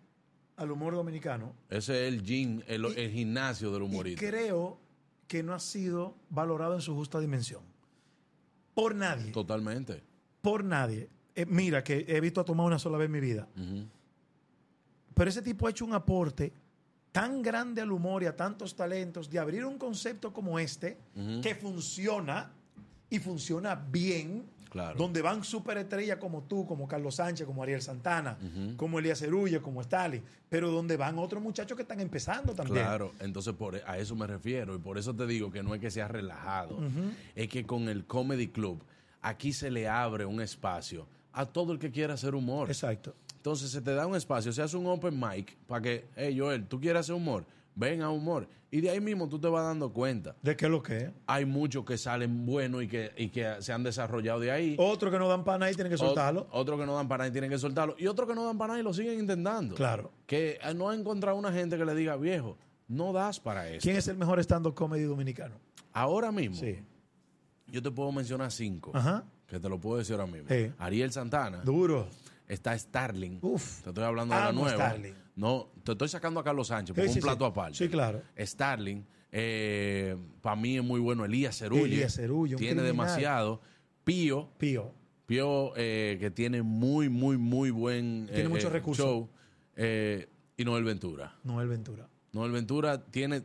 [0.57, 1.55] al humor dominicano.
[1.71, 4.27] Ese es el gym, el, Y- el gimnasio del Y humorista.
[4.29, 4.79] creo
[5.29, 7.63] que no ha sido valorado en su justa dimensión.
[8.75, 9.31] Por nadie.
[9.33, 10.03] Totalmente.
[10.43, 11.09] Por nadie.
[11.35, 13.49] Eh, mira, que he visto a Tomás una sola vez en mi vida.
[15.15, 16.53] Pero ese tipo ha hecho un aporte
[17.13, 20.99] tan grande al humor y a tantos talentos de abrir un concepto como este
[21.43, 22.51] que funciona
[23.09, 24.51] y funciona bien.
[24.73, 24.97] Claro.
[24.97, 28.39] Donde van superestrellas como tú, como Carlos Sánchez, como Ariel Santana,
[28.79, 32.83] como Elías Cerulle, como Stalin, pero donde van otros muchachos que están empezando también.
[32.83, 35.81] Claro, entonces por, a eso me refiero y por eso te digo que no es
[35.83, 36.79] que sea relajado,
[37.35, 38.83] es que con el Comedy Club
[39.23, 42.69] aquí se le abre un espacio a todo el que quiera hacer humor.
[42.69, 43.15] Exacto.
[43.37, 46.67] Entonces se te da un espacio, se hace un open mic para que, hey Joel,
[46.67, 48.47] tú quieres hacer humor, ven a humor.
[48.71, 50.35] Y de ahí mismo tú te vas dando cuenta.
[50.41, 51.11] ¿De qué es lo que es?
[51.27, 54.77] Hay muchos que salen buenos y que, y que se han desarrollado de ahí.
[54.79, 56.47] Otros que no dan pana y tienen que soltarlo.
[56.47, 57.97] Ot- Otros que no dan para nada y tienen que soltarlo.
[57.99, 59.75] Y otros que no dan para nada y lo siguen intentando.
[59.75, 60.11] Claro.
[60.27, 62.57] Que eh, no ha encontrado una gente que le diga, viejo,
[62.89, 63.83] no das para eso.
[63.83, 65.57] ¿Quién es el mejor stand-up comedy dominicano?
[65.93, 66.79] Ahora mismo, Sí.
[67.73, 68.93] Yo te puedo mencionar cinco.
[68.95, 69.25] Ajá.
[69.47, 70.49] Que te lo puedo decir ahora mismo.
[70.49, 70.71] Sí.
[70.79, 71.59] Ariel Santana.
[71.63, 72.09] Duro.
[72.47, 73.39] Está Starling.
[73.43, 73.83] Uf.
[73.83, 74.71] Te estoy hablando de la nueva.
[74.91, 75.15] Starling.
[75.37, 77.79] No, te estoy sacando a Carlos Sánchez por Sí, un sí, plato aparte.
[77.79, 78.23] Sí, claro.
[78.39, 79.05] Starling,
[80.41, 81.25] para mí es muy bueno.
[81.25, 81.85] Elías Cerulle.
[81.85, 83.61] Elías Cerulle, un Tiene demasiado.
[84.05, 84.51] Pío.
[84.59, 84.93] Pío.
[85.27, 89.05] Pío, eh, que tiene muy, muy, muy buen Tiene eh, muchos eh, recursos.
[89.07, 89.29] show.
[89.77, 91.35] Eh, y Noel Ventura.
[91.45, 92.09] Noel Ventura.
[92.33, 93.43] Noel Ventura tiene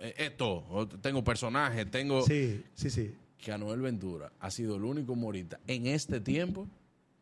[0.00, 0.88] eh, esto.
[1.00, 2.22] Tengo personajes, tengo.
[2.22, 3.14] Sí, sí, sí.
[3.40, 6.68] Que a Noel Ventura ha sido el único humorista en este tiempo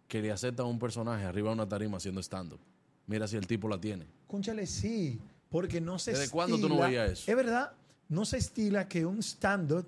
[0.08, 2.58] que le acepta a un personaje arriba de una tarima haciendo stand-up.
[3.06, 4.06] Mira si el tipo la tiene.
[4.26, 5.18] Cónchale, sí.
[5.48, 7.30] Porque no se ¿Desde cuándo tú no estila- veías eso?
[7.30, 7.72] Es verdad.
[8.08, 9.86] No se estila que un stand-up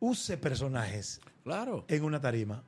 [0.00, 1.84] use personajes Claro.
[1.88, 2.62] en una tarima.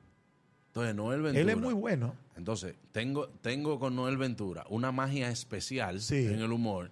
[0.68, 1.42] Entonces, Noel Ventura.
[1.42, 2.14] Él es muy bueno.
[2.36, 6.26] Entonces, tengo, tengo con Noel Ventura una magia especial Sí.
[6.26, 6.90] en el humor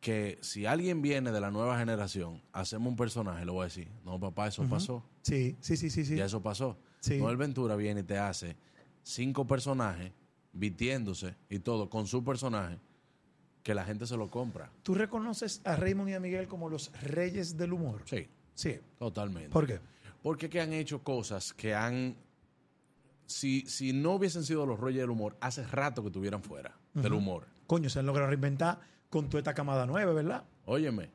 [0.00, 3.88] que si alguien viene de la nueva generación, hacemos un personaje, le voy a decir,
[4.04, 5.02] no, papá, eso pasó.
[5.22, 6.04] Sí, sí, sí, sí.
[6.04, 6.16] sí.
[6.16, 6.76] Ya eso pasó.
[7.00, 7.18] Sí.
[7.18, 8.56] Noel Ventura viene y te hace
[9.02, 10.12] cinco personajes
[10.52, 12.78] vistiéndose y todo con su personaje
[13.62, 14.70] que la gente se lo compra.
[14.82, 18.02] ¿Tú reconoces a Raymond y a Miguel como los reyes del humor?
[18.04, 18.78] Sí, Sí.
[18.98, 19.50] totalmente.
[19.50, 19.80] ¿Por qué?
[20.22, 22.16] Porque que han hecho cosas que han...
[23.26, 27.12] Si, si no hubiesen sido los reyes del humor, hace rato que estuvieran fuera del
[27.12, 27.48] humor.
[27.66, 28.80] Coño, se han logrado reinventar
[29.10, 30.44] con toda esta camada nueva, ¿verdad?
[30.64, 31.10] Óyeme,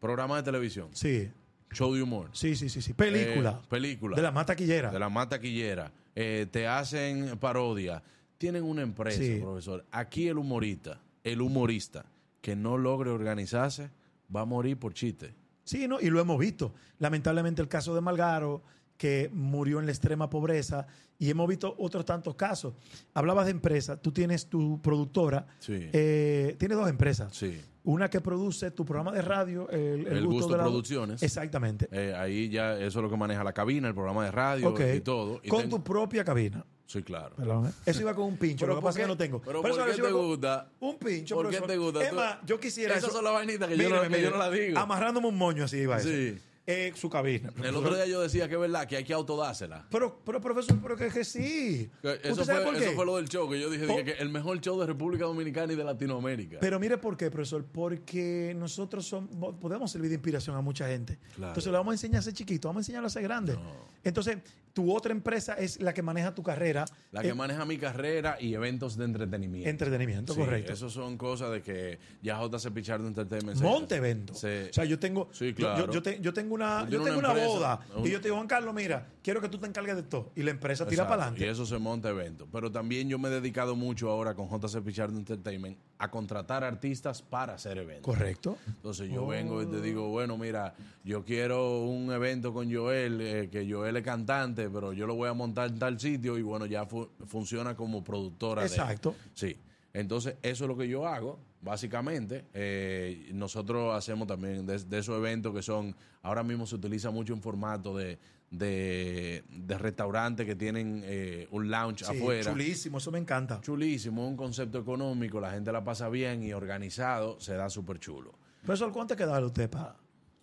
[0.00, 1.30] programa de televisión, Sí,
[1.72, 2.30] show de humor.
[2.32, 2.82] sí, sí, sí.
[2.82, 2.92] sí.
[2.92, 3.60] Película.
[3.62, 4.16] Eh, película.
[4.16, 4.90] De la más taquillera.
[4.90, 5.90] De la más taquillera.
[6.14, 8.02] Eh, te hacen parodia.
[8.38, 9.38] Tienen una empresa, Sí.
[9.40, 9.84] profesor.
[9.90, 12.04] Aquí el humorista, el humorista
[12.40, 13.90] que no logre organizarse,
[14.34, 15.34] va a morir por chiste.
[15.64, 15.98] Sí, ¿no?
[16.00, 16.74] Y lo hemos visto.
[16.98, 18.62] Lamentablemente el caso de Malgaro,
[18.96, 20.86] que murió en la extrema pobreza,
[21.18, 22.74] y hemos visto otros tantos casos.
[23.14, 25.88] Hablabas de empresa, tú tienes tu productora, Sí.
[25.92, 27.34] eh, tienes dos empresas.
[27.36, 27.60] Sí.
[27.84, 31.22] Una que produce tu programa de radio, el, El Gusto de la- Producciones.
[31.22, 31.88] Exactamente.
[31.92, 35.00] Eh, ahí ya eso es lo que maneja la cabina, el programa de radio y
[35.00, 35.40] todo.
[35.42, 36.64] Y Con tu propia cabina.
[36.86, 37.34] Sí, claro.
[37.36, 37.70] Perdón, ¿eh?
[37.86, 39.40] Eso iba con un pincho, lo que ¿por pasa es que no tengo.
[39.40, 40.68] Pero Pero ¿por eso qué te gusta?
[40.80, 42.12] Un pincho, ¿Por qué te gusta?
[42.12, 44.52] Más, yo quisiera Esas son las vainitas que yo no- que yo mire, no las
[44.52, 44.78] digo.
[44.78, 46.08] Amarrándome un moño así iba eso.
[46.08, 46.38] Sí.
[46.66, 47.52] Eh, su cabina.
[47.62, 49.86] El otro día yo decía que es verdad que hay que autodársela.
[49.90, 51.90] Pero, pero profesor, pero que, que sí.
[52.00, 54.58] Que ¿Usted Eso fue, eso fue lo del show que yo dije, que el mejor
[54.60, 56.58] show de República Dominicana y de Latinoamérica.
[56.60, 57.64] Pero mire por qué, profesor.
[57.70, 61.18] Porque nosotros somos, podemos servir de inspiración a mucha gente.
[61.36, 61.50] Claro.
[61.52, 63.58] Entonces le vamos a enseñar a ser chiquito, vamos a enseñarlo a ser grande.
[64.02, 64.38] Entonces,
[64.72, 66.84] tu otra empresa es la que maneja tu carrera.
[67.12, 69.68] la que eh, maneja mi carrera y eventos de entretenimiento.
[69.70, 70.72] Entretenimiento, Sí, correcto.
[70.72, 73.60] Eso son cosas de que ya JC Pichardo Entertainment.
[73.60, 74.34] Monte evento.
[74.34, 75.86] se- o sea, yo tengo, Sí, yo- claro.
[75.86, 78.24] yo, yo te- yo tengo tengo una, yo tengo una boda una- y yo te
[78.28, 80.30] digo, Juan Carlos, mira, quiero que tú te encargues de todo.
[80.34, 81.44] Y la empresa tira para adelante.
[81.46, 82.46] Y eso se monta evento.
[82.52, 87.22] Pero también yo me he dedicado mucho ahora con JC Pichardo Entertainment a contratar artistas
[87.22, 88.04] para hacer eventos.
[88.14, 88.58] Correcto.
[88.66, 93.48] Entonces yo vengo y te digo, bueno, mira, yo quiero un evento con Joel, eh,
[93.50, 96.66] que Joel es cantante, pero yo lo voy a montar en tal sitio y bueno,
[96.66, 98.62] ya fu- funciona como productora.
[98.62, 99.14] de- Exacto.
[99.32, 99.56] sí.
[99.94, 102.44] Entonces, eso es lo que yo hago, básicamente.
[102.52, 107.32] Eh, nosotros hacemos también de, de esos eventos que son, ahora mismo se utiliza mucho
[107.32, 108.18] en formato de,
[108.50, 112.50] de, de restaurantes que tienen eh, un lounge Sí, afuera.
[112.50, 113.60] chulísimo, eso me encanta.
[113.60, 118.32] Chulísimo, un concepto económico, la gente la pasa bien y organizado, se da súper chulo.
[118.62, 119.96] Profesor, ¿cuánto hay que darle usted para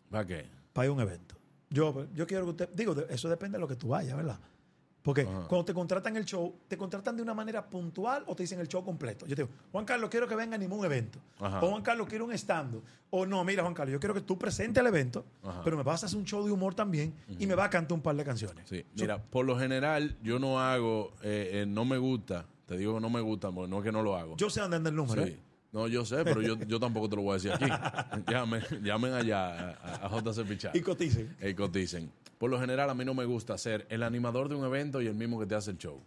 [0.09, 0.45] ¿Para qué?
[0.75, 1.35] ir a un evento?
[1.69, 4.39] Yo, yo quiero que usted, digo, eso depende de lo que tú vayas, ¿verdad?
[5.03, 5.47] Porque Ajá.
[5.47, 8.67] cuando te contratan el show, ¿te contratan de una manera puntual o te dicen el
[8.67, 9.25] show completo?
[9.25, 11.17] Yo te digo, Juan Carlos, quiero que venga a ningún evento.
[11.39, 11.59] Ajá.
[11.63, 12.79] O Juan Carlos, quiero un stand.
[13.09, 15.61] O no, mira, Juan Carlos, yo quiero que tú presentes el evento, Ajá.
[15.63, 17.93] pero me vas a hacer un show de humor también y me vas a cantar
[17.95, 18.69] un par de canciones.
[18.69, 22.99] Sí, mira, por lo general yo no hago, eh, eh, no me gusta, te digo
[22.99, 24.37] no me gusta, porque no es que no lo hago.
[24.37, 25.25] Yo sé dónde anda el número.
[25.25, 25.31] Sí.
[25.31, 25.39] ¿eh?
[25.71, 27.65] No, yo sé, pero yo, yo tampoco te lo voy a decir aquí.
[28.31, 30.75] llamen, llamen allá a, a JC Pichar.
[30.75, 31.35] Y coticen.
[31.41, 32.11] Y coticen.
[32.41, 35.05] Por lo general a mí no me gusta ser el animador de un evento y
[35.05, 36.01] el mismo que te hace el show.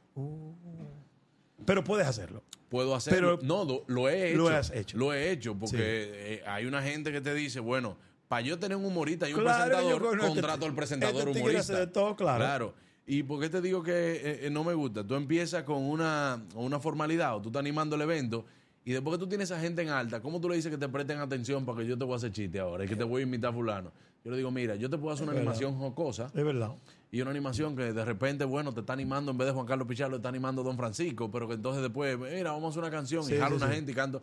[1.64, 2.42] Pero puedes hacerlo.
[2.68, 3.38] Puedo hacerlo.
[3.38, 4.38] Pero- no, lo, lo he hecho.
[4.38, 4.98] Lo has hecho.
[4.98, 5.82] Lo he hecho porque Sí.
[5.82, 9.42] eh, hay una gente que te dice, bueno, para yo tener un humorista y un
[9.42, 11.72] Claro, presentador, yo conozco- contrato al presentador este tigre humorista.
[11.72, 12.74] hace de todo, claro.
[13.06, 15.06] ¿Y por qué te digo que eh, eh, no me gusta?
[15.06, 18.44] Tú empiezas con una, una formalidad o tú estás animando el evento
[18.84, 20.88] y después que tú tienes a gente en alta, ¿cómo tú le dices que te
[20.88, 23.20] presten atención para que yo te voy a hacer chiste ahora y que te voy
[23.20, 23.92] a invitar a fulano?
[24.24, 25.52] Yo le digo, mira, yo te puedo hacer una Es verdad.
[25.52, 26.72] animación jocosa Es verdad.
[27.12, 29.86] y una animación que de repente, bueno, te está animando en vez de Juan Carlos
[29.86, 32.90] Pichardo, te está animando Don Francisco, pero que entonces después, mira, vamos a hacer una
[32.90, 33.76] canción Sí, y jalo sí, una sí.
[33.76, 34.22] gente y canto.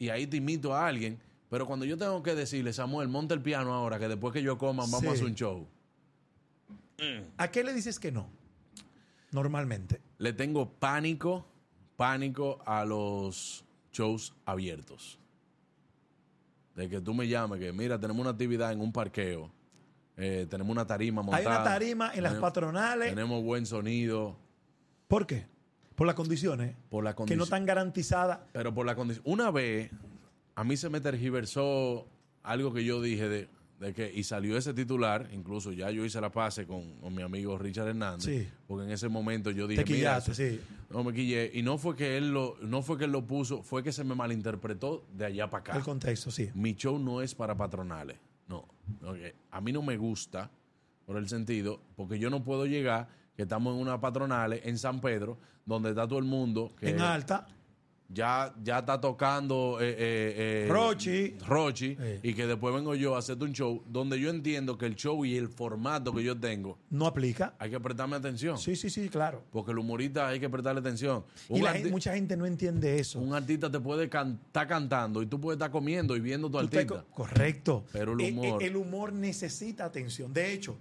[0.00, 3.42] Y ahí te invito a alguien, pero cuando yo tengo que decirle, Samuel, monta el
[3.42, 5.68] piano ahora, que después que yo coma vamos a hacer un show.
[7.36, 8.28] ¿A qué le dices que no?
[9.30, 10.00] Normalmente.
[10.18, 11.46] Le tengo pánico,
[11.96, 15.18] pánico a los shows abiertos.
[16.74, 19.50] De que tú me llames, que mira, tenemos una actividad en un parqueo,
[20.16, 21.40] eh, tenemos una tarima montada.
[21.40, 23.08] Hay una tarima en las tenemos- patronales.
[23.10, 24.36] Tenemos buen sonido.
[25.08, 25.46] ¿Por qué?
[25.94, 28.38] Por las condiciones Por la que no están garantizadas.
[28.52, 29.22] Pero por la condición.
[29.26, 29.90] Una vez,
[30.54, 32.06] a mí se me tergiversó
[32.42, 33.48] algo que yo dije de,
[33.82, 34.10] de que.
[34.12, 37.88] Y salió ese titular, incluso ya yo hice la pase con, con mi amigo Richard
[37.88, 38.24] Hernández.
[38.24, 38.48] Sí.
[38.66, 39.84] Porque en ese momento yo dije.
[39.84, 40.60] Te mira, quillaste, sí.
[40.90, 41.50] No me quillé.
[41.52, 44.04] Y no fue que él lo, no fue que él lo puso, fue que se
[44.04, 45.76] me malinterpretó de allá para acá.
[45.76, 46.50] El contexto, sí.
[46.54, 48.18] Mi show no es para patronales.
[48.48, 48.68] No.
[49.04, 49.18] Ok.
[49.50, 50.50] A mí no me gusta,
[51.04, 55.00] por el sentido, porque yo no puedo llegar, que estamos en una patronales en San
[55.00, 56.74] Pedro, donde está todo el mundo.
[56.78, 57.46] Que En alta.
[58.12, 61.36] Ya, ya está tocando eh, eh, eh, Rochi.
[61.46, 64.96] Rochi, y que después vengo yo a hacerte un show donde yo entiendo que el
[64.96, 67.54] show y el formato que yo tengo No aplica.
[67.58, 68.58] hay que prestarme atención.
[68.58, 69.42] Sí, sí, sí, claro.
[69.50, 71.24] Porque el humorista hay que prestarle atención.
[71.48, 73.18] Y la gente- mucha gente no entiende eso.
[73.20, 76.58] un artista te puede estar cantando y tú puedes estar comiendo y viendo tu Tú
[76.58, 77.04] artista.
[77.14, 77.84] correcto.
[77.92, 78.62] Pero el Eh, eh, humor.
[78.62, 80.32] El, humor necesita atención.
[80.32, 80.76] De hecho,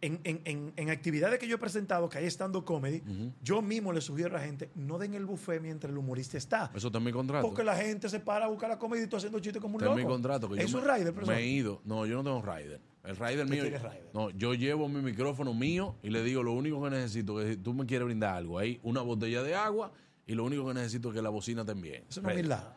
[0.00, 3.02] en, en- en- en actividades que yo he presentado, que hay estando comedy,
[3.42, 6.70] yo mismo le sugiero a la gente, no den el buffet mientras el humorista está.
[6.74, 7.46] Eso está en mi contrato.
[7.46, 9.82] Porque la gente se para a buscar la comedy y tú haciendo chistes como un
[9.82, 10.08] Está en loco.
[10.08, 10.48] mi contrato.
[10.50, 11.12] Que es yo un rider.
[11.26, 11.80] Me he ido.
[11.84, 12.80] No, yo no tengo rider.
[13.04, 13.62] El rider mío.
[13.64, 14.10] rider?
[14.12, 17.56] No, yo llevo mi micrófono mío y le digo lo único que necesito es si
[17.56, 18.58] tú me quieres brindar algo.
[18.58, 19.92] Hay una botella de agua
[20.26, 22.04] y lo único que necesito es que la bocina esté bien.
[22.08, 22.74] Eso no es humildad.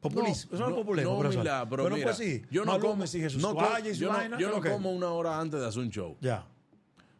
[0.00, 0.54] Populismo.
[0.54, 2.42] eso no es populismo, no humildad, pero bueno, mira, pues sí.
[2.50, 3.54] yo no Maluma como, sigue sus no, su
[3.92, 6.16] yo no- vaina, yo no como una hora antes de hacer un show.
[6.20, 6.46] Ya.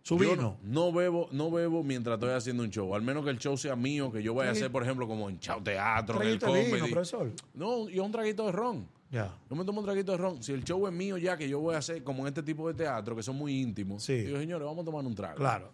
[0.03, 0.35] Su vino.
[0.35, 2.95] no, no bebo, no bebo mientras estoy haciendo un show.
[2.95, 5.29] Al menos que el show sea mío, que yo vaya a hacer, por ejemplo, como
[5.29, 6.91] en Chao Teatro, en el vino, comedy.
[6.91, 7.31] profesor.
[7.55, 8.89] no, yo un traguito de ron.
[9.11, 9.35] Ya.
[9.51, 10.43] Yo me tomo un traguito de ron.
[10.43, 12.67] Si el show es mío ya, que yo voy a hacer como en este tipo
[12.69, 14.15] de teatro, que son muy íntimos, Sí.
[14.23, 15.37] digo, señores, vamos a tomar un trago.
[15.37, 15.71] Claro.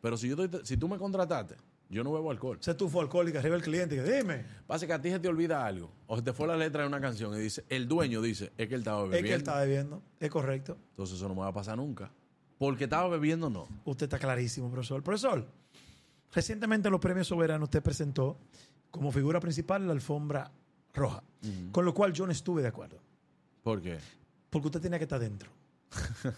[0.00, 1.54] Pero si, yo estoy- si tú me contrataste,
[1.90, 2.58] yo no bebo alcohol.
[2.60, 3.96] Se tufo alcohólica arriba el cliente.
[3.96, 4.44] que, Dime.
[4.66, 5.90] Pasa que a ti se te olvida algo.
[6.06, 8.68] O se te fue la letra de una canción y dice, el dueño dice, es
[8.68, 9.28] que él estaba Es bebiendo.
[9.28, 10.02] que él está bebiendo.
[10.20, 10.76] Es correcto.
[10.90, 12.10] Entonces eso no me va a pasar nunca.
[12.58, 13.68] Porque estaba bebiendo, no.
[13.84, 15.02] Usted está clarísimo, profesor.
[15.02, 15.46] Profesor,
[16.34, 18.38] recientemente en los premios soberanos usted presentó
[18.90, 20.50] como figura principal la alfombra
[20.94, 21.22] roja,
[21.72, 22.98] con lo cual yo no estuve de acuerdo,
[23.62, 23.98] ¿Por qué?
[24.50, 25.50] porque usted tenía que estar dentro.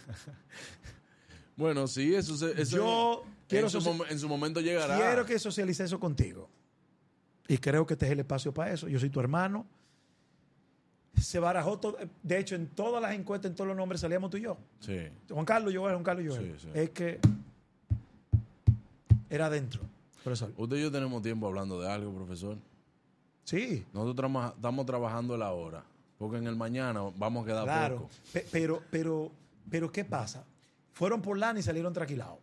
[1.61, 4.97] Bueno, sí, eso, se, eso Yo quiero en, su soci- en su momento llegará.
[4.97, 6.49] Quiero que socialice eso contigo.
[7.47, 8.89] Y creo que este es el espacio para eso.
[8.89, 9.67] Yo soy tu hermano.
[11.21, 11.99] Se barajó todo.
[12.23, 14.57] De hecho, en todas las encuestas, en todos los nombres salíamos tú y yo.
[14.81, 14.97] Sí.
[15.29, 16.53] Juan Carlos Joel, Juan Carlos Joel.
[16.59, 16.69] Sí, sí.
[16.73, 17.19] Es que
[19.29, 19.83] era adentro,
[20.25, 20.53] profesor.
[20.57, 22.57] Usted y yo tenemos tiempo hablando de algo, profesor.
[23.45, 25.85] Sí, Nosotros estamos trabajando la hora.
[26.19, 27.97] Porque en el mañana vamos a quedar claro.
[27.97, 28.11] poco.
[28.33, 29.31] Pe- Pero, pero
[29.71, 30.45] Pero ¿qué pasa?
[30.93, 32.39] Fueron por lana y salieron tranquilados.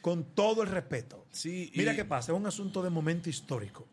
[0.00, 1.26] Con todo el respeto.
[1.30, 3.86] Sí, Mira y- qué pasa, es un asunto de momento histórico.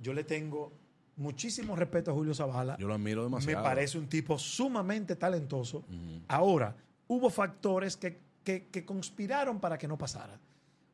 [0.00, 0.72] Yo le tengo
[1.16, 2.76] muchísimo respeto a Julio Zavala.
[2.78, 3.62] Yo lo admiro Me demasiado.
[3.64, 5.84] parece un tipo sumamente talentoso.
[6.28, 6.74] Ahora,
[7.06, 10.38] hubo factores que, que- que conspiraron para que no pasara.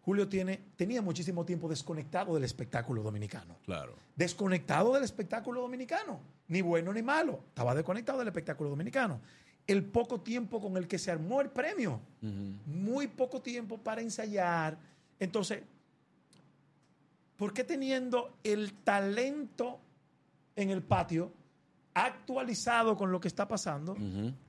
[0.03, 3.57] Julio tiene, tenía muchísimo tiempo desconectado del espectáculo dominicano.
[3.64, 3.94] Claro.
[4.16, 6.20] Desconectado del espectáculo dominicano.
[6.49, 7.40] Ni bueno ni malo.
[7.49, 9.20] Estaba desconectado del espectáculo dominicano.
[9.66, 12.01] El poco tiempo con el que se armó el premio.
[12.66, 14.77] Muy poco tiempo para ensayar.
[15.18, 15.62] Entonces,
[17.37, 19.79] ¿por qué teniendo el talento
[20.57, 21.33] en el patio
[21.94, 23.96] actualizado con lo que está pasando,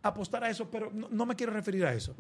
[0.02, 0.70] apostar a eso?
[0.70, 2.16] Pero no, no me quiero referir a eso.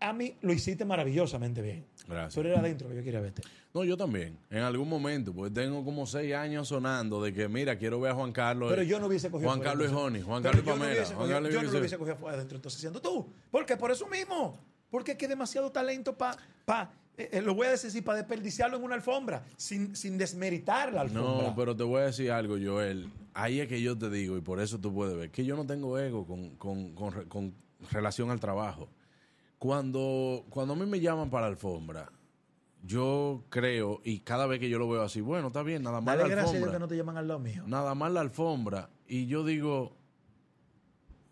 [0.00, 1.84] A mí lo hiciste maravillosamente bien.
[2.08, 2.34] Gracias.
[2.34, 3.42] Pero era adentro que yo quería verte.
[3.74, 4.36] No, yo también.
[4.50, 8.14] En algún momento, porque tengo como seis años sonando de que, mira, quiero ver a
[8.14, 8.70] Juan Carlos.
[8.70, 9.94] Pero yo no hubiese cogido Juan Carlos y.
[9.94, 11.04] Honey, Juan Carlos y Pamela.
[11.06, 13.28] Juan Carlos yo no lo hubiese cogido adentro, entonces siendo tú.
[13.50, 13.76] ¿Por qué?
[13.76, 14.58] Por eso mismo.
[14.90, 18.76] Porque es que demasiado talento para, pa, eh, eh, lo voy a decir, para desperdiciarlo
[18.78, 21.48] en una alfombra, sin, sin desmeritar la alfombra.
[21.48, 23.08] No, pero te voy a decir algo, Joel.
[23.34, 25.64] Ahí es que yo te digo, y por eso tú puedes ver, que yo no
[25.64, 27.54] tengo ego con, con- con con
[27.92, 28.88] relación al trabajo.
[29.60, 32.10] Cuando, cuando a mí me llaman para la alfombra,
[32.82, 36.06] yo creo, y cada vez que yo lo veo así, bueno, está bien, nada más
[36.16, 36.72] Dale la gracias alfombra.
[36.72, 37.62] que no te llaman al lado mío.
[37.66, 38.88] Nada más la alfombra.
[39.06, 39.92] Y yo digo,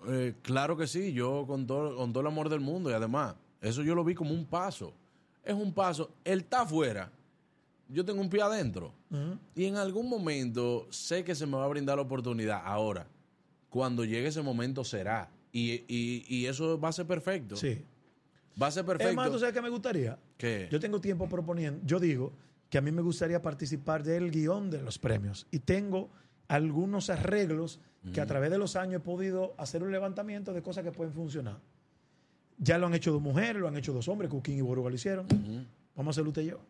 [0.09, 2.91] eh, claro que sí, yo con todo, con todo el amor del mundo.
[2.91, 4.93] Y además, eso yo lo vi como un paso.
[5.43, 6.11] Es un paso.
[6.23, 7.11] Él está afuera.
[7.89, 8.93] Yo tengo un pie adentro.
[9.55, 12.61] Y en algún momento sé que se me va a brindar la oportunidad.
[12.63, 13.07] Ahora,
[13.71, 15.31] cuando llegue ese momento será.
[15.51, 17.57] Y, y- y eso va a ser perfecto.
[17.57, 17.83] Sí.
[18.61, 19.11] Va a ser perfecto.
[19.11, 20.19] Es más, ¿tú sabes qué me gustaría?
[20.37, 20.69] ¿Qué?
[20.71, 22.33] Yo tengo tiempo proponiendo, yo digo
[22.69, 26.11] que a mí me gustaría participar del guion de los premios y tengo
[26.49, 27.81] algunos arreglos
[28.13, 31.13] que a través de los años he podido hacer un levantamiento de cosas que pueden
[31.13, 31.59] funcionar.
[32.59, 34.95] Ya lo han hecho dos mujeres, lo han hecho dos hombres, Cuquín y Boruga lo
[34.97, 35.27] hicieron.
[35.95, 36.61] Vamos a hacerlo usted y yo.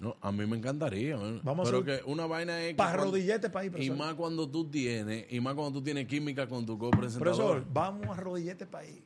[0.00, 1.16] No, a mí me encantaría.
[1.16, 1.40] ¿eh?
[1.42, 3.96] Vamos a Pero hacer- que una vaina es que Para rodillete para ahí, Y profesor.
[3.96, 7.36] más cuando tú tienes, y más cuando tú tienes química con tu copresentador.
[7.36, 9.02] Profesor, vamos a rodillete para ahí.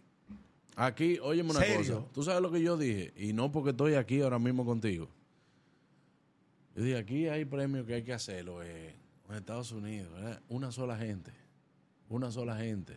[0.76, 1.96] Aquí, óyeme una ¿Serio?
[1.96, 2.12] cosa.
[2.12, 5.08] Tú sabes lo que yo dije, y no porque estoy aquí ahora mismo contigo.
[6.74, 8.94] Yo dije, aquí hay premios que hay que hacerlo eh,
[9.28, 10.12] en Estados Unidos.
[10.12, 10.42] ¿verdad?
[10.48, 11.32] Una sola gente.
[12.08, 12.96] Una sola gente.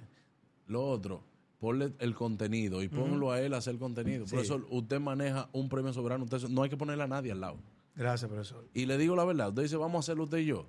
[0.68, 1.24] Lo otro,
[1.60, 4.26] ponle el contenido y ponlo a él a hacer contenido.
[4.26, 4.32] Sí.
[4.32, 7.58] Profesor, usted maneja un premio soberano, usted no hay que ponerle a nadie al lado.
[7.96, 8.68] Gracias, profesor.
[8.74, 10.68] Y le digo la verdad, usted dice, vamos a hacerlo usted y yo.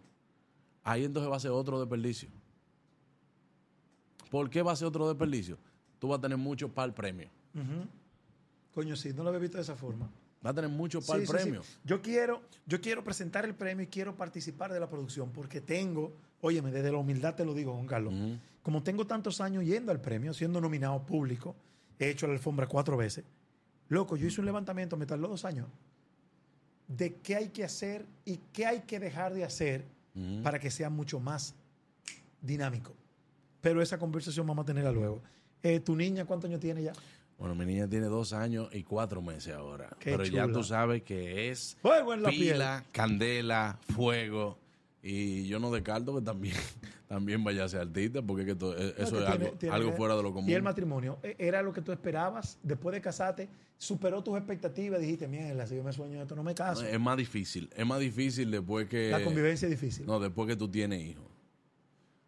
[0.82, 2.28] Ahí entonces va a ser otro desperdicio.
[4.30, 5.58] ¿Por qué va a ser otro desperdicio?
[5.98, 7.28] Tú vas a tener mucho para el premio.
[8.74, 10.10] Coño, sí, no lo había visto de esa forma.
[10.44, 11.62] Va a tener mucho para el sí, premio.
[11.62, 11.72] sí.
[11.84, 16.12] Yo quiero, yo quiero presentar el premio y quiero participar de la producción porque tengo,
[16.40, 18.14] óyeme, desde la humildad te lo digo, Juan Carlos,
[18.62, 21.56] como tengo tantos años yendo al premio, siendo nominado público,
[21.98, 23.24] he hecho la alfombra cuatro veces.
[23.88, 25.68] Loco, yo hice un levantamiento, me tardó dos años,
[26.86, 29.84] de qué hay que hacer y qué hay que dejar de hacer
[30.42, 31.54] para que sea mucho más
[32.40, 32.94] dinámico.
[33.60, 35.22] Pero esa conversación vamos a tenerla luego.
[35.62, 36.92] Eh, ¿Tu niña cuántos años tiene ya?
[37.38, 39.90] Bueno, mi niña tiene dos años y cuatro meses ahora.
[39.98, 44.58] Qué Pero ya tú sabes que es la pila, candela, fuego.
[45.02, 46.56] Y yo no descarto que también,
[47.08, 49.74] también vaya a ser artista, porque es que to- No, eso es tiene- algo, tiene-
[49.74, 50.50] algo fuera de lo común.
[50.50, 52.58] Y el matrimonio, ¿e- ¿era lo que tú esperabas?
[52.62, 55.00] Después de casarte, ¿superó tus expectativas?
[55.00, 56.84] Dijiste, mierda, si yo me sueño esto, no me caso.
[56.84, 57.68] es más difícil.
[57.76, 59.10] Es más difícil después que.
[59.10, 60.06] la convivencia es difícil.
[60.06, 61.26] No, después que tú tienes hijos.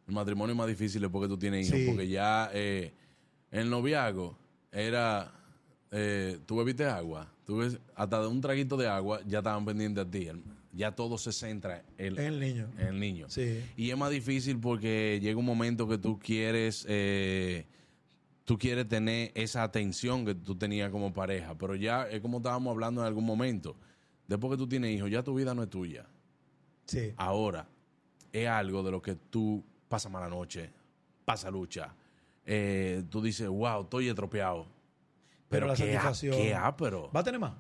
[0.07, 1.87] El matrimonio es más difícil después que tú tienes hijos, Sí.
[1.89, 2.93] porque ya eh,
[3.51, 4.37] el noviazgo
[4.73, 5.33] era,
[5.91, 10.05] eh, tú bebiste agua, tú ves, hasta de un traguito de agua ya estaban pendientes
[10.05, 10.29] a ti,
[10.73, 12.69] ya todo se centra en, En el niño.
[12.79, 13.27] en el niño.
[13.29, 13.65] Sí.
[13.77, 17.67] Y es más difícil porque llega un momento que tú quieres, eh,
[18.45, 22.71] tú quieres tener esa atención que tú tenías como pareja, pero ya es como estábamos
[22.73, 23.77] hablando en algún momento,
[24.27, 26.07] después que tú tienes hijos, ya tu vida no es tuya.
[26.85, 27.13] Sí.
[27.17, 27.67] Ahora,
[28.33, 30.71] es algo de lo que tú pasas mala noche,
[31.25, 31.95] pasa lucha.
[32.51, 34.67] Eh, tú dices, wow, estoy estropeado.
[35.51, 37.11] Pero la qué, satisfacción- qué ápero.
[37.15, 37.53] ¿Va a tener más?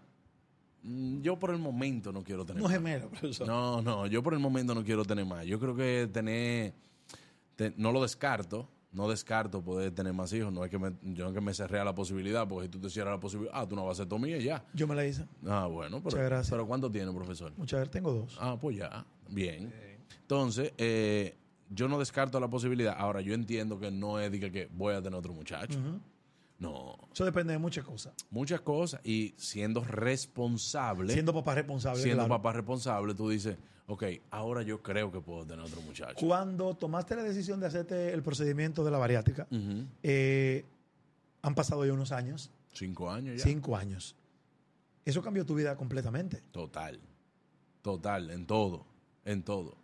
[0.82, 2.72] Mm, Yo por el momento no quiero tener No más.
[2.76, 3.46] gemelo, profesor.
[3.46, 5.44] No, no, yo por el momento no quiero tener más.
[5.44, 6.72] Yo creo que tener,
[7.56, 10.50] te- no lo descarto, no descarto poder tener más hijos.
[10.52, 12.70] No es que me, yo no es que me cerré a la posibilidad, porque si
[12.70, 14.64] tú te cierras la posibilidad, ah, tú no vas a ser tu mía y ya.
[14.72, 15.26] Yo me la hice.
[15.46, 16.50] Ah, bueno, pero, Muchas gracias.
[16.50, 17.52] pero ¿cuánto tiene, profesor?
[17.58, 18.38] Muchas veces tengo dos.
[18.40, 19.70] Ah, pues ya, bien.
[20.22, 21.36] Entonces, eh,
[21.70, 22.94] yo no descarto la posibilidad.
[22.98, 25.78] Ahora, yo entiendo que no es de que, voy a tener otro muchacho.
[26.58, 28.14] No, Eso depende de muchas cosas.
[28.30, 29.00] muchas cosas.
[29.04, 32.02] Y siendo responsable, siendo, Siendo papá responsable.
[32.02, 32.28] claro.
[32.28, 33.56] papá responsable, tú dices,
[33.86, 36.16] ok, ahora yo creo que puedo tener otro muchacho.
[36.26, 39.46] Cuando tomaste la decisión de hacerte el procedimiento de la bariátrica,
[40.02, 40.64] eh,
[41.42, 43.44] Han pasado ya unos años, Cinco años ya.
[43.44, 44.16] cinco años.
[45.04, 46.42] Eso cambió tu vida completamente.
[46.50, 47.00] Total.
[47.82, 48.84] Total, en todo.
[49.24, 49.77] En todo.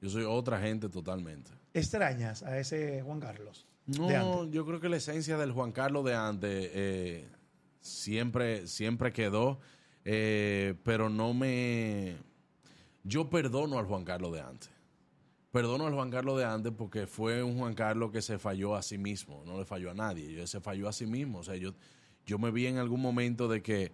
[0.00, 1.50] Yo soy otra gente totalmente.
[1.74, 3.66] ¿Extrañas a ese Juan Carlos?
[3.86, 7.28] No, yo creo que la esencia del Juan Carlos de antes eh,
[7.80, 9.58] siempre, siempre quedó,
[10.04, 12.16] eh, pero no me...
[13.02, 14.70] Yo perdono al Juan Carlos de antes.
[15.50, 18.82] Perdono al Juan Carlos de antes porque fue un Juan Carlos que se falló a
[18.82, 21.38] sí mismo, no le falló a nadie, se falló a sí mismo.
[21.38, 21.74] O sea, yo,
[22.26, 23.92] yo me vi en algún momento de que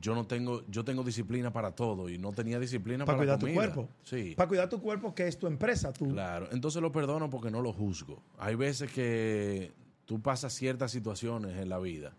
[0.00, 3.38] yo no tengo, yo tengo disciplina para todo y no tenía disciplina Para para, cuidar
[3.38, 3.88] tu cuerpo.
[4.02, 4.34] Sí.
[4.36, 5.92] Para cuidar tu cuerpo, que es tu empresa.
[5.92, 8.22] Tu, Claro, entonces lo perdono porque no lo juzgo.
[8.38, 9.72] Hay veces que
[10.06, 12.14] tú pasas ciertas situaciones en la vida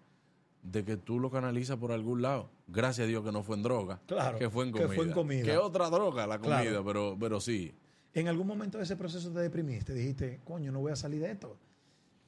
[0.61, 2.49] de que tú lo canalizas por algún lado.
[2.67, 4.95] Gracias a Dios que no fue en droga, Claro, que fue en que comida.
[4.95, 5.43] fue en comida.
[5.43, 6.86] Que otra droga la comida, Claro.
[6.86, 7.74] pero, pero sí.
[8.13, 9.93] En algún momento de ese proceso te deprimiste.
[9.93, 11.57] Dijiste, coño, no voy a salir de esto.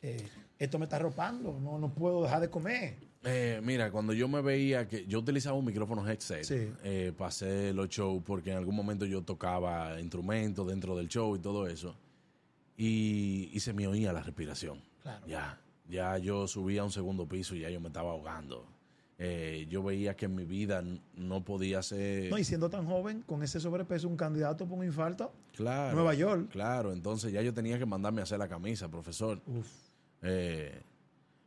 [0.02, 0.28] Eh,
[0.60, 1.58] esto me está arropando.
[1.60, 2.98] No, no puedo dejar de comer.
[3.26, 6.72] Eh, mira, cuando yo me veía que yo utilizaba un micrófono headset, Sí.
[6.84, 11.40] eh, pasé los shows porque en algún momento yo tocaba instrumentos dentro del show y
[11.40, 11.96] todo eso,
[12.78, 14.80] y, y se me oía la respiración.
[15.02, 15.26] Claro.
[15.28, 15.60] Ya,
[15.90, 18.68] ya yo subía a un segundo piso y ya yo me estaba ahogando.
[19.18, 20.84] Eh, yo veía que en mi vida
[21.16, 22.30] no podía ser...
[22.30, 26.14] No, y siendo tan joven, con ese sobrepeso, un candidato por un infarto, claro, Nueva
[26.14, 26.50] York.
[26.50, 29.42] Claro, entonces ya yo tenía que mandarme a hacer la camisa, profesor.
[29.48, 29.68] Uf.
[30.22, 30.82] Eh,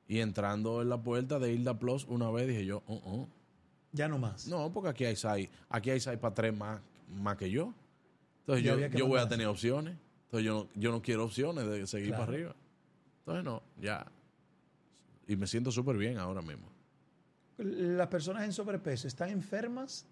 [0.08, 3.28] y entrando en la puerta de Hilda Plus una vez dije yo, "Oh, oh".
[3.92, 4.48] ya no más.
[4.48, 6.80] No, porque aquí hay seis, aquí hay seis para tres más,
[7.10, 7.72] más que yo.
[8.40, 9.96] Entonces Ya yo, yo voy a tener opciones.
[10.24, 12.24] Entonces yo no, yo no quiero opciones de seguir Claro.
[12.24, 12.56] para arriba.
[13.20, 14.10] Entonces no, ya.
[15.26, 16.66] Y me siento súper bien ahora mismo.
[17.58, 20.06] Las personas en sobrepeso están enfermas.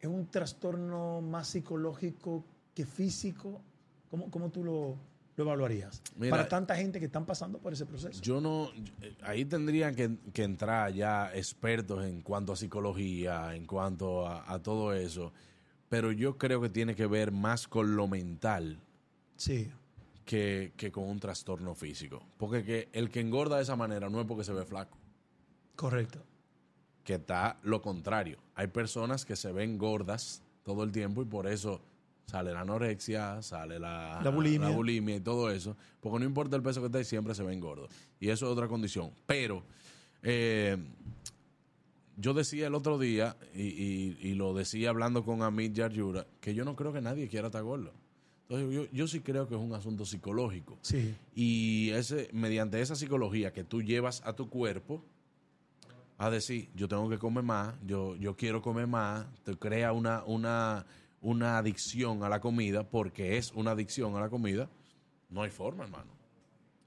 [0.00, 3.60] Es un trastorno más psicológico que físico.
[4.10, 4.96] ¿Cómo, cómo tú lo,
[5.42, 6.02] lo evaluarías?
[6.16, 8.20] Mira, Para tanta gente que están pasando por ese proceso.
[8.22, 8.70] Yo no,
[9.00, 14.50] eh, ahí tendrían que, que entrar ya expertos en cuanto a psicología, en cuanto a,
[14.52, 15.32] a todo eso.
[15.88, 18.80] Pero yo creo que tiene que ver más con lo mental
[19.36, 19.70] sí.
[20.24, 22.26] que, que con un trastorno físico.
[22.38, 24.96] Porque que el que engorda de esa manera no es porque se ve flaco.
[25.76, 26.20] Correcto.
[27.04, 28.38] que está lo contrario.
[28.54, 31.80] Hay personas que se ven gordas todo el tiempo y por eso
[32.26, 34.68] sale la anorexia, sale la, La bulimia.
[34.68, 35.76] la bulimia y todo eso.
[36.00, 37.90] Porque no importa el peso que esté, siempre se ven gordos.
[38.20, 39.10] Y eso es otra condición.
[39.26, 39.62] Pero
[40.22, 40.76] eh,
[42.16, 46.54] yo decía el otro día, y, y- y lo decía hablando con Amit Yarjura, que
[46.54, 47.92] yo no creo que nadie quiera estar gordo.
[48.48, 50.78] Entonces yo, yo sí creo que es un asunto psicológico.
[50.82, 51.14] Sí.
[51.34, 55.02] Y ese, mediante esa psicología que tú llevas a tu cuerpo,
[56.18, 60.22] a decir, yo tengo que comer más, yo, yo quiero comer más, te crea una,
[60.24, 60.84] una,
[61.22, 64.68] una adicción a la comida, porque es una adicción a la comida,
[65.30, 66.10] no hay forma, hermano.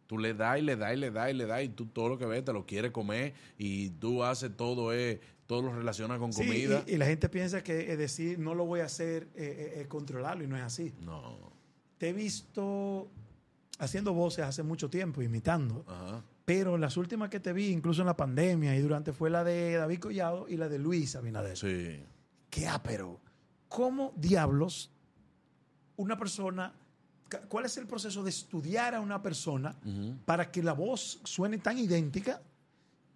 [0.07, 2.09] Tú le das y le das y le das y le das y tú todo
[2.09, 6.19] lo que ves te lo quieres comer y tú haces todo, eh, todo lo relacionas
[6.19, 6.83] con Sí, comida.
[6.85, 9.81] y, y la gente piensa que es decir, no lo voy a hacer, eh, eh,
[9.81, 10.93] eh, controlarlo, y no es así.
[11.01, 11.51] No,
[11.97, 13.09] Te he visto
[13.79, 15.83] haciendo voces hace mucho tiempo, imitando.
[15.87, 16.23] ajá.
[16.45, 19.73] Pero las últimas que te vi, incluso en la pandemia y durante, fue la de
[19.77, 21.57] David Collado y la de Luis Abinader.
[21.57, 22.03] Sí.
[22.51, 23.19] ¿Qué pero
[23.75, 24.89] ¿Cómo diablos
[25.97, 26.73] una persona,
[27.49, 29.75] cuál es el proceso de estudiar a una persona
[30.25, 32.41] para que la voz suene tan idéntica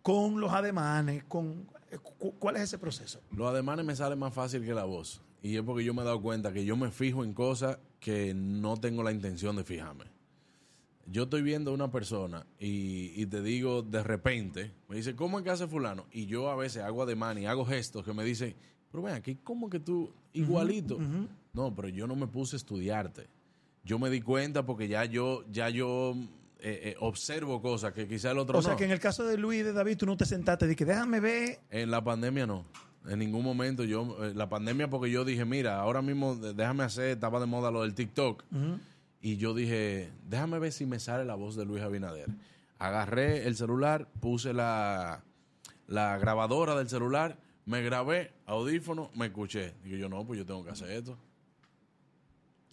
[0.01, 3.21] con los ademanes, con eh, cu- cuál es ese proceso?
[3.31, 5.21] Los ademanes me salen más fácil que la voz.
[5.41, 8.33] Y es porque yo me he dado cuenta que yo me fijo en cosas que
[8.33, 10.05] no tengo la intención de fijarme.
[11.05, 15.37] Yo estoy viendo a una persona y, y te digo de repente, me dice, ¿cómo
[15.39, 16.05] es que hace fulano?
[16.11, 18.55] Y yo a veces hago ademán y hago gestos que me dicen,
[18.91, 20.97] pero ven aquí, ¿cómo que tú igualito?
[21.53, 23.27] No, pero yo no me puse a estudiarte.
[23.83, 26.13] Yo me di cuenta porque ya yo, ya yo
[26.59, 28.77] eh, eh, observo cosas que quizá el otro O sea no.
[28.77, 30.85] que en el caso de Luis y de David, tú no te sentaste y que
[30.85, 31.59] déjame ver.
[31.69, 32.65] En la pandemia no.
[33.07, 37.11] En ningún momento yo, eh, la pandemia porque yo dije, mira, ahora mismo déjame hacer,
[37.11, 38.43] estaba de moda lo del TikTok.
[39.21, 42.27] Y yo dije, déjame ver si me sale la voz de Luis Abinader.
[42.77, 45.23] Agarré el celular, puse la,
[45.87, 47.37] la grabadora del celular,
[47.69, 49.75] me grabé, audífono, me escuché.
[49.83, 51.15] Digo yo, no, pues yo tengo que hacer esto.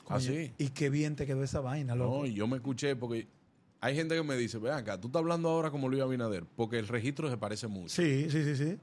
[0.05, 0.55] Coño, Así.
[0.57, 2.21] Y qué bien te quedó esa vaina, loco.
[2.21, 3.29] No, y yo me escuché porque
[3.79, 6.79] hay gente que me dice, ve acá, tú estás hablando ahora como Luis Abinader, porque
[6.79, 7.91] el registro se parece mucho.
[7.91, 8.79] Sí, sí, sí, sí.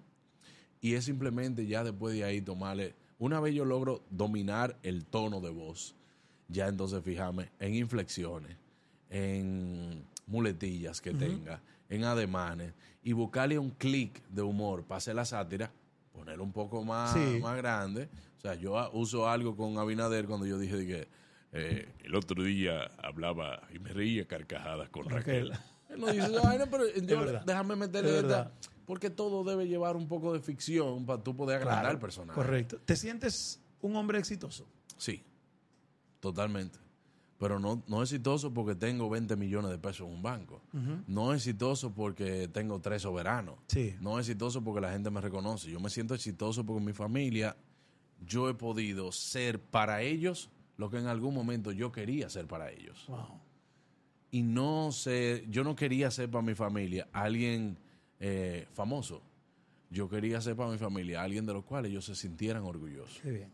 [0.81, 2.93] Y es simplemente ya después de ahí tomarle.
[3.17, 5.95] Una vez yo logro dominar el tono de voz,
[6.47, 8.55] ya entonces fijarme en inflexiones,
[9.09, 15.25] en muletillas que tenga, en ademanes, y buscarle un clic de humor para hacer la
[15.25, 15.71] sátira,
[16.13, 17.39] ponerlo un poco más, Sí.
[17.41, 18.09] más grande.
[18.37, 21.07] O sea, yo uso algo con Abinader cuando yo dije que
[21.51, 25.49] eh, el otro día hablaba y me reía carcajadas con Raquel.
[25.49, 25.63] Raquel.
[25.89, 28.51] Él no dice esa vaina, pero yo- déjame meterle Es esta-.
[28.85, 32.35] Porque todo debe llevar un poco de ficción para tú poder agrandar al personaje.
[32.35, 32.79] Correcto.
[32.83, 34.67] ¿Te sientes un hombre exitoso?
[34.97, 35.23] Sí,
[36.19, 36.79] totalmente.
[37.39, 40.61] Pero no, no exitoso porque tengo 20 millones de pesos en un banco.
[41.07, 43.55] No exitoso porque tengo tres soberanos.
[43.67, 43.95] Sí.
[43.99, 45.69] No exitoso porque la gente me reconoce.
[45.69, 47.57] Yo me siento exitoso porque mi familia,
[48.25, 52.71] yo he podido ser para ellos lo que en algún momento yo quería ser para
[52.71, 53.05] ellos.
[53.07, 53.39] Wow.
[54.31, 57.77] Y no sé, yo no quería ser para mi familia alguien
[58.19, 59.21] eh, famoso.
[59.89, 63.19] Yo quería ser para mi familia alguien de los cuales ellos se sintieran orgullosos.
[63.21, 63.51] Qué bien.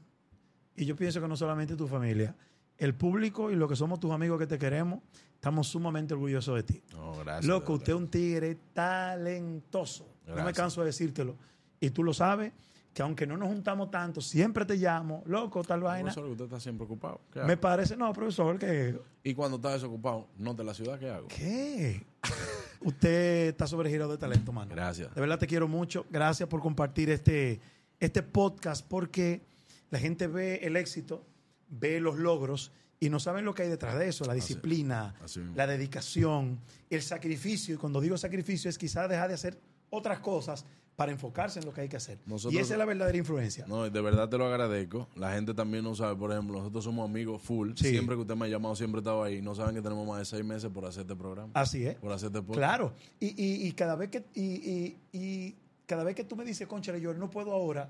[0.78, 2.34] Y yo pienso que no solamente tu familia,
[2.80, 5.00] el público y lo que somos tus amigos que te queremos,
[5.36, 6.84] estamos sumamente orgullosos de ti.
[6.94, 7.46] No, gracias.
[7.46, 10.08] Loco, usted es un tigre talentoso.
[10.26, 11.36] No me canso de decírtelo.
[11.80, 12.54] Y tú lo sabes,
[12.94, 16.12] que aunque no nos juntamos tanto, siempre te llamo, loco, tal vaina.
[16.12, 17.22] Profesor, usted está siempre ocupado.
[17.32, 21.10] ¿Qué Me parece, no, profesor, que Y cuando está desocupado, no de la ciudad, ¿qué
[21.10, 21.28] hago?
[21.28, 22.06] ¿Qué?
[22.82, 24.72] Usted está sobregirado de talento, mano.
[24.74, 25.14] Gracias.
[25.14, 26.06] De verdad te quiero mucho.
[26.10, 27.60] Gracias por compartir este,
[28.00, 29.42] este podcast porque
[29.90, 31.26] la gente ve el éxito,
[31.70, 35.42] ve los logros y no saben lo que hay detrás de eso, la disciplina, así
[35.56, 36.60] la dedicación,
[36.90, 37.76] el sacrificio.
[37.76, 39.60] Y cuando digo sacrificio es quizás dejar de hacer
[39.90, 40.66] otras cosas
[40.96, 42.20] para enfocarse en lo que hay que hacer.
[42.26, 43.66] Nosotros- y esa es la verdadera influencia.
[43.68, 45.08] No, de verdad te lo agradezco.
[45.16, 47.72] La gente también no sabe, por ejemplo, nosotros somos amigos full.
[47.76, 47.90] Sí.
[47.92, 49.42] Siempre que usted me ha llamado, siempre he estado ahí.
[49.42, 51.52] No saben que tenemos más de seis meses por hacer este programa.
[51.54, 51.96] Así es.
[51.96, 52.58] Por hacer este podcast.
[52.58, 52.94] Claro.
[53.22, 55.56] Y, y- y cada vez que y, y- y
[55.86, 57.90] cada vez que tú me dices, concha, yo no puedo ahora,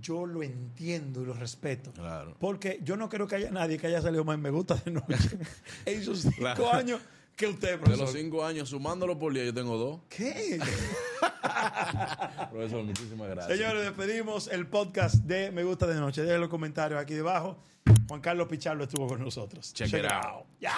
[0.00, 1.92] yo lo entiendo y lo respeto.
[1.92, 2.36] Claro.
[2.38, 4.90] Porque yo no creo que haya nadie que haya salido más en Me Gusta de
[4.90, 5.38] Noche
[5.86, 6.72] en sus cinco Claro.
[6.72, 7.00] años
[7.36, 8.04] que usted, De profesor.
[8.06, 10.00] los cinco años, sumándolo por día, yo tengo dos.
[10.08, 10.58] ¿Qué?
[12.50, 13.58] Profesor, muchísimas gracias.
[13.58, 16.22] Señores, despedimos el podcast de Me Gusta de Noche.
[16.22, 17.58] Dejen los comentarios aquí debajo.
[18.08, 19.72] Juan Carlos Pichardo estuvo con nosotros.
[19.72, 20.46] Check it out.
[20.60, 20.72] ¡Ya!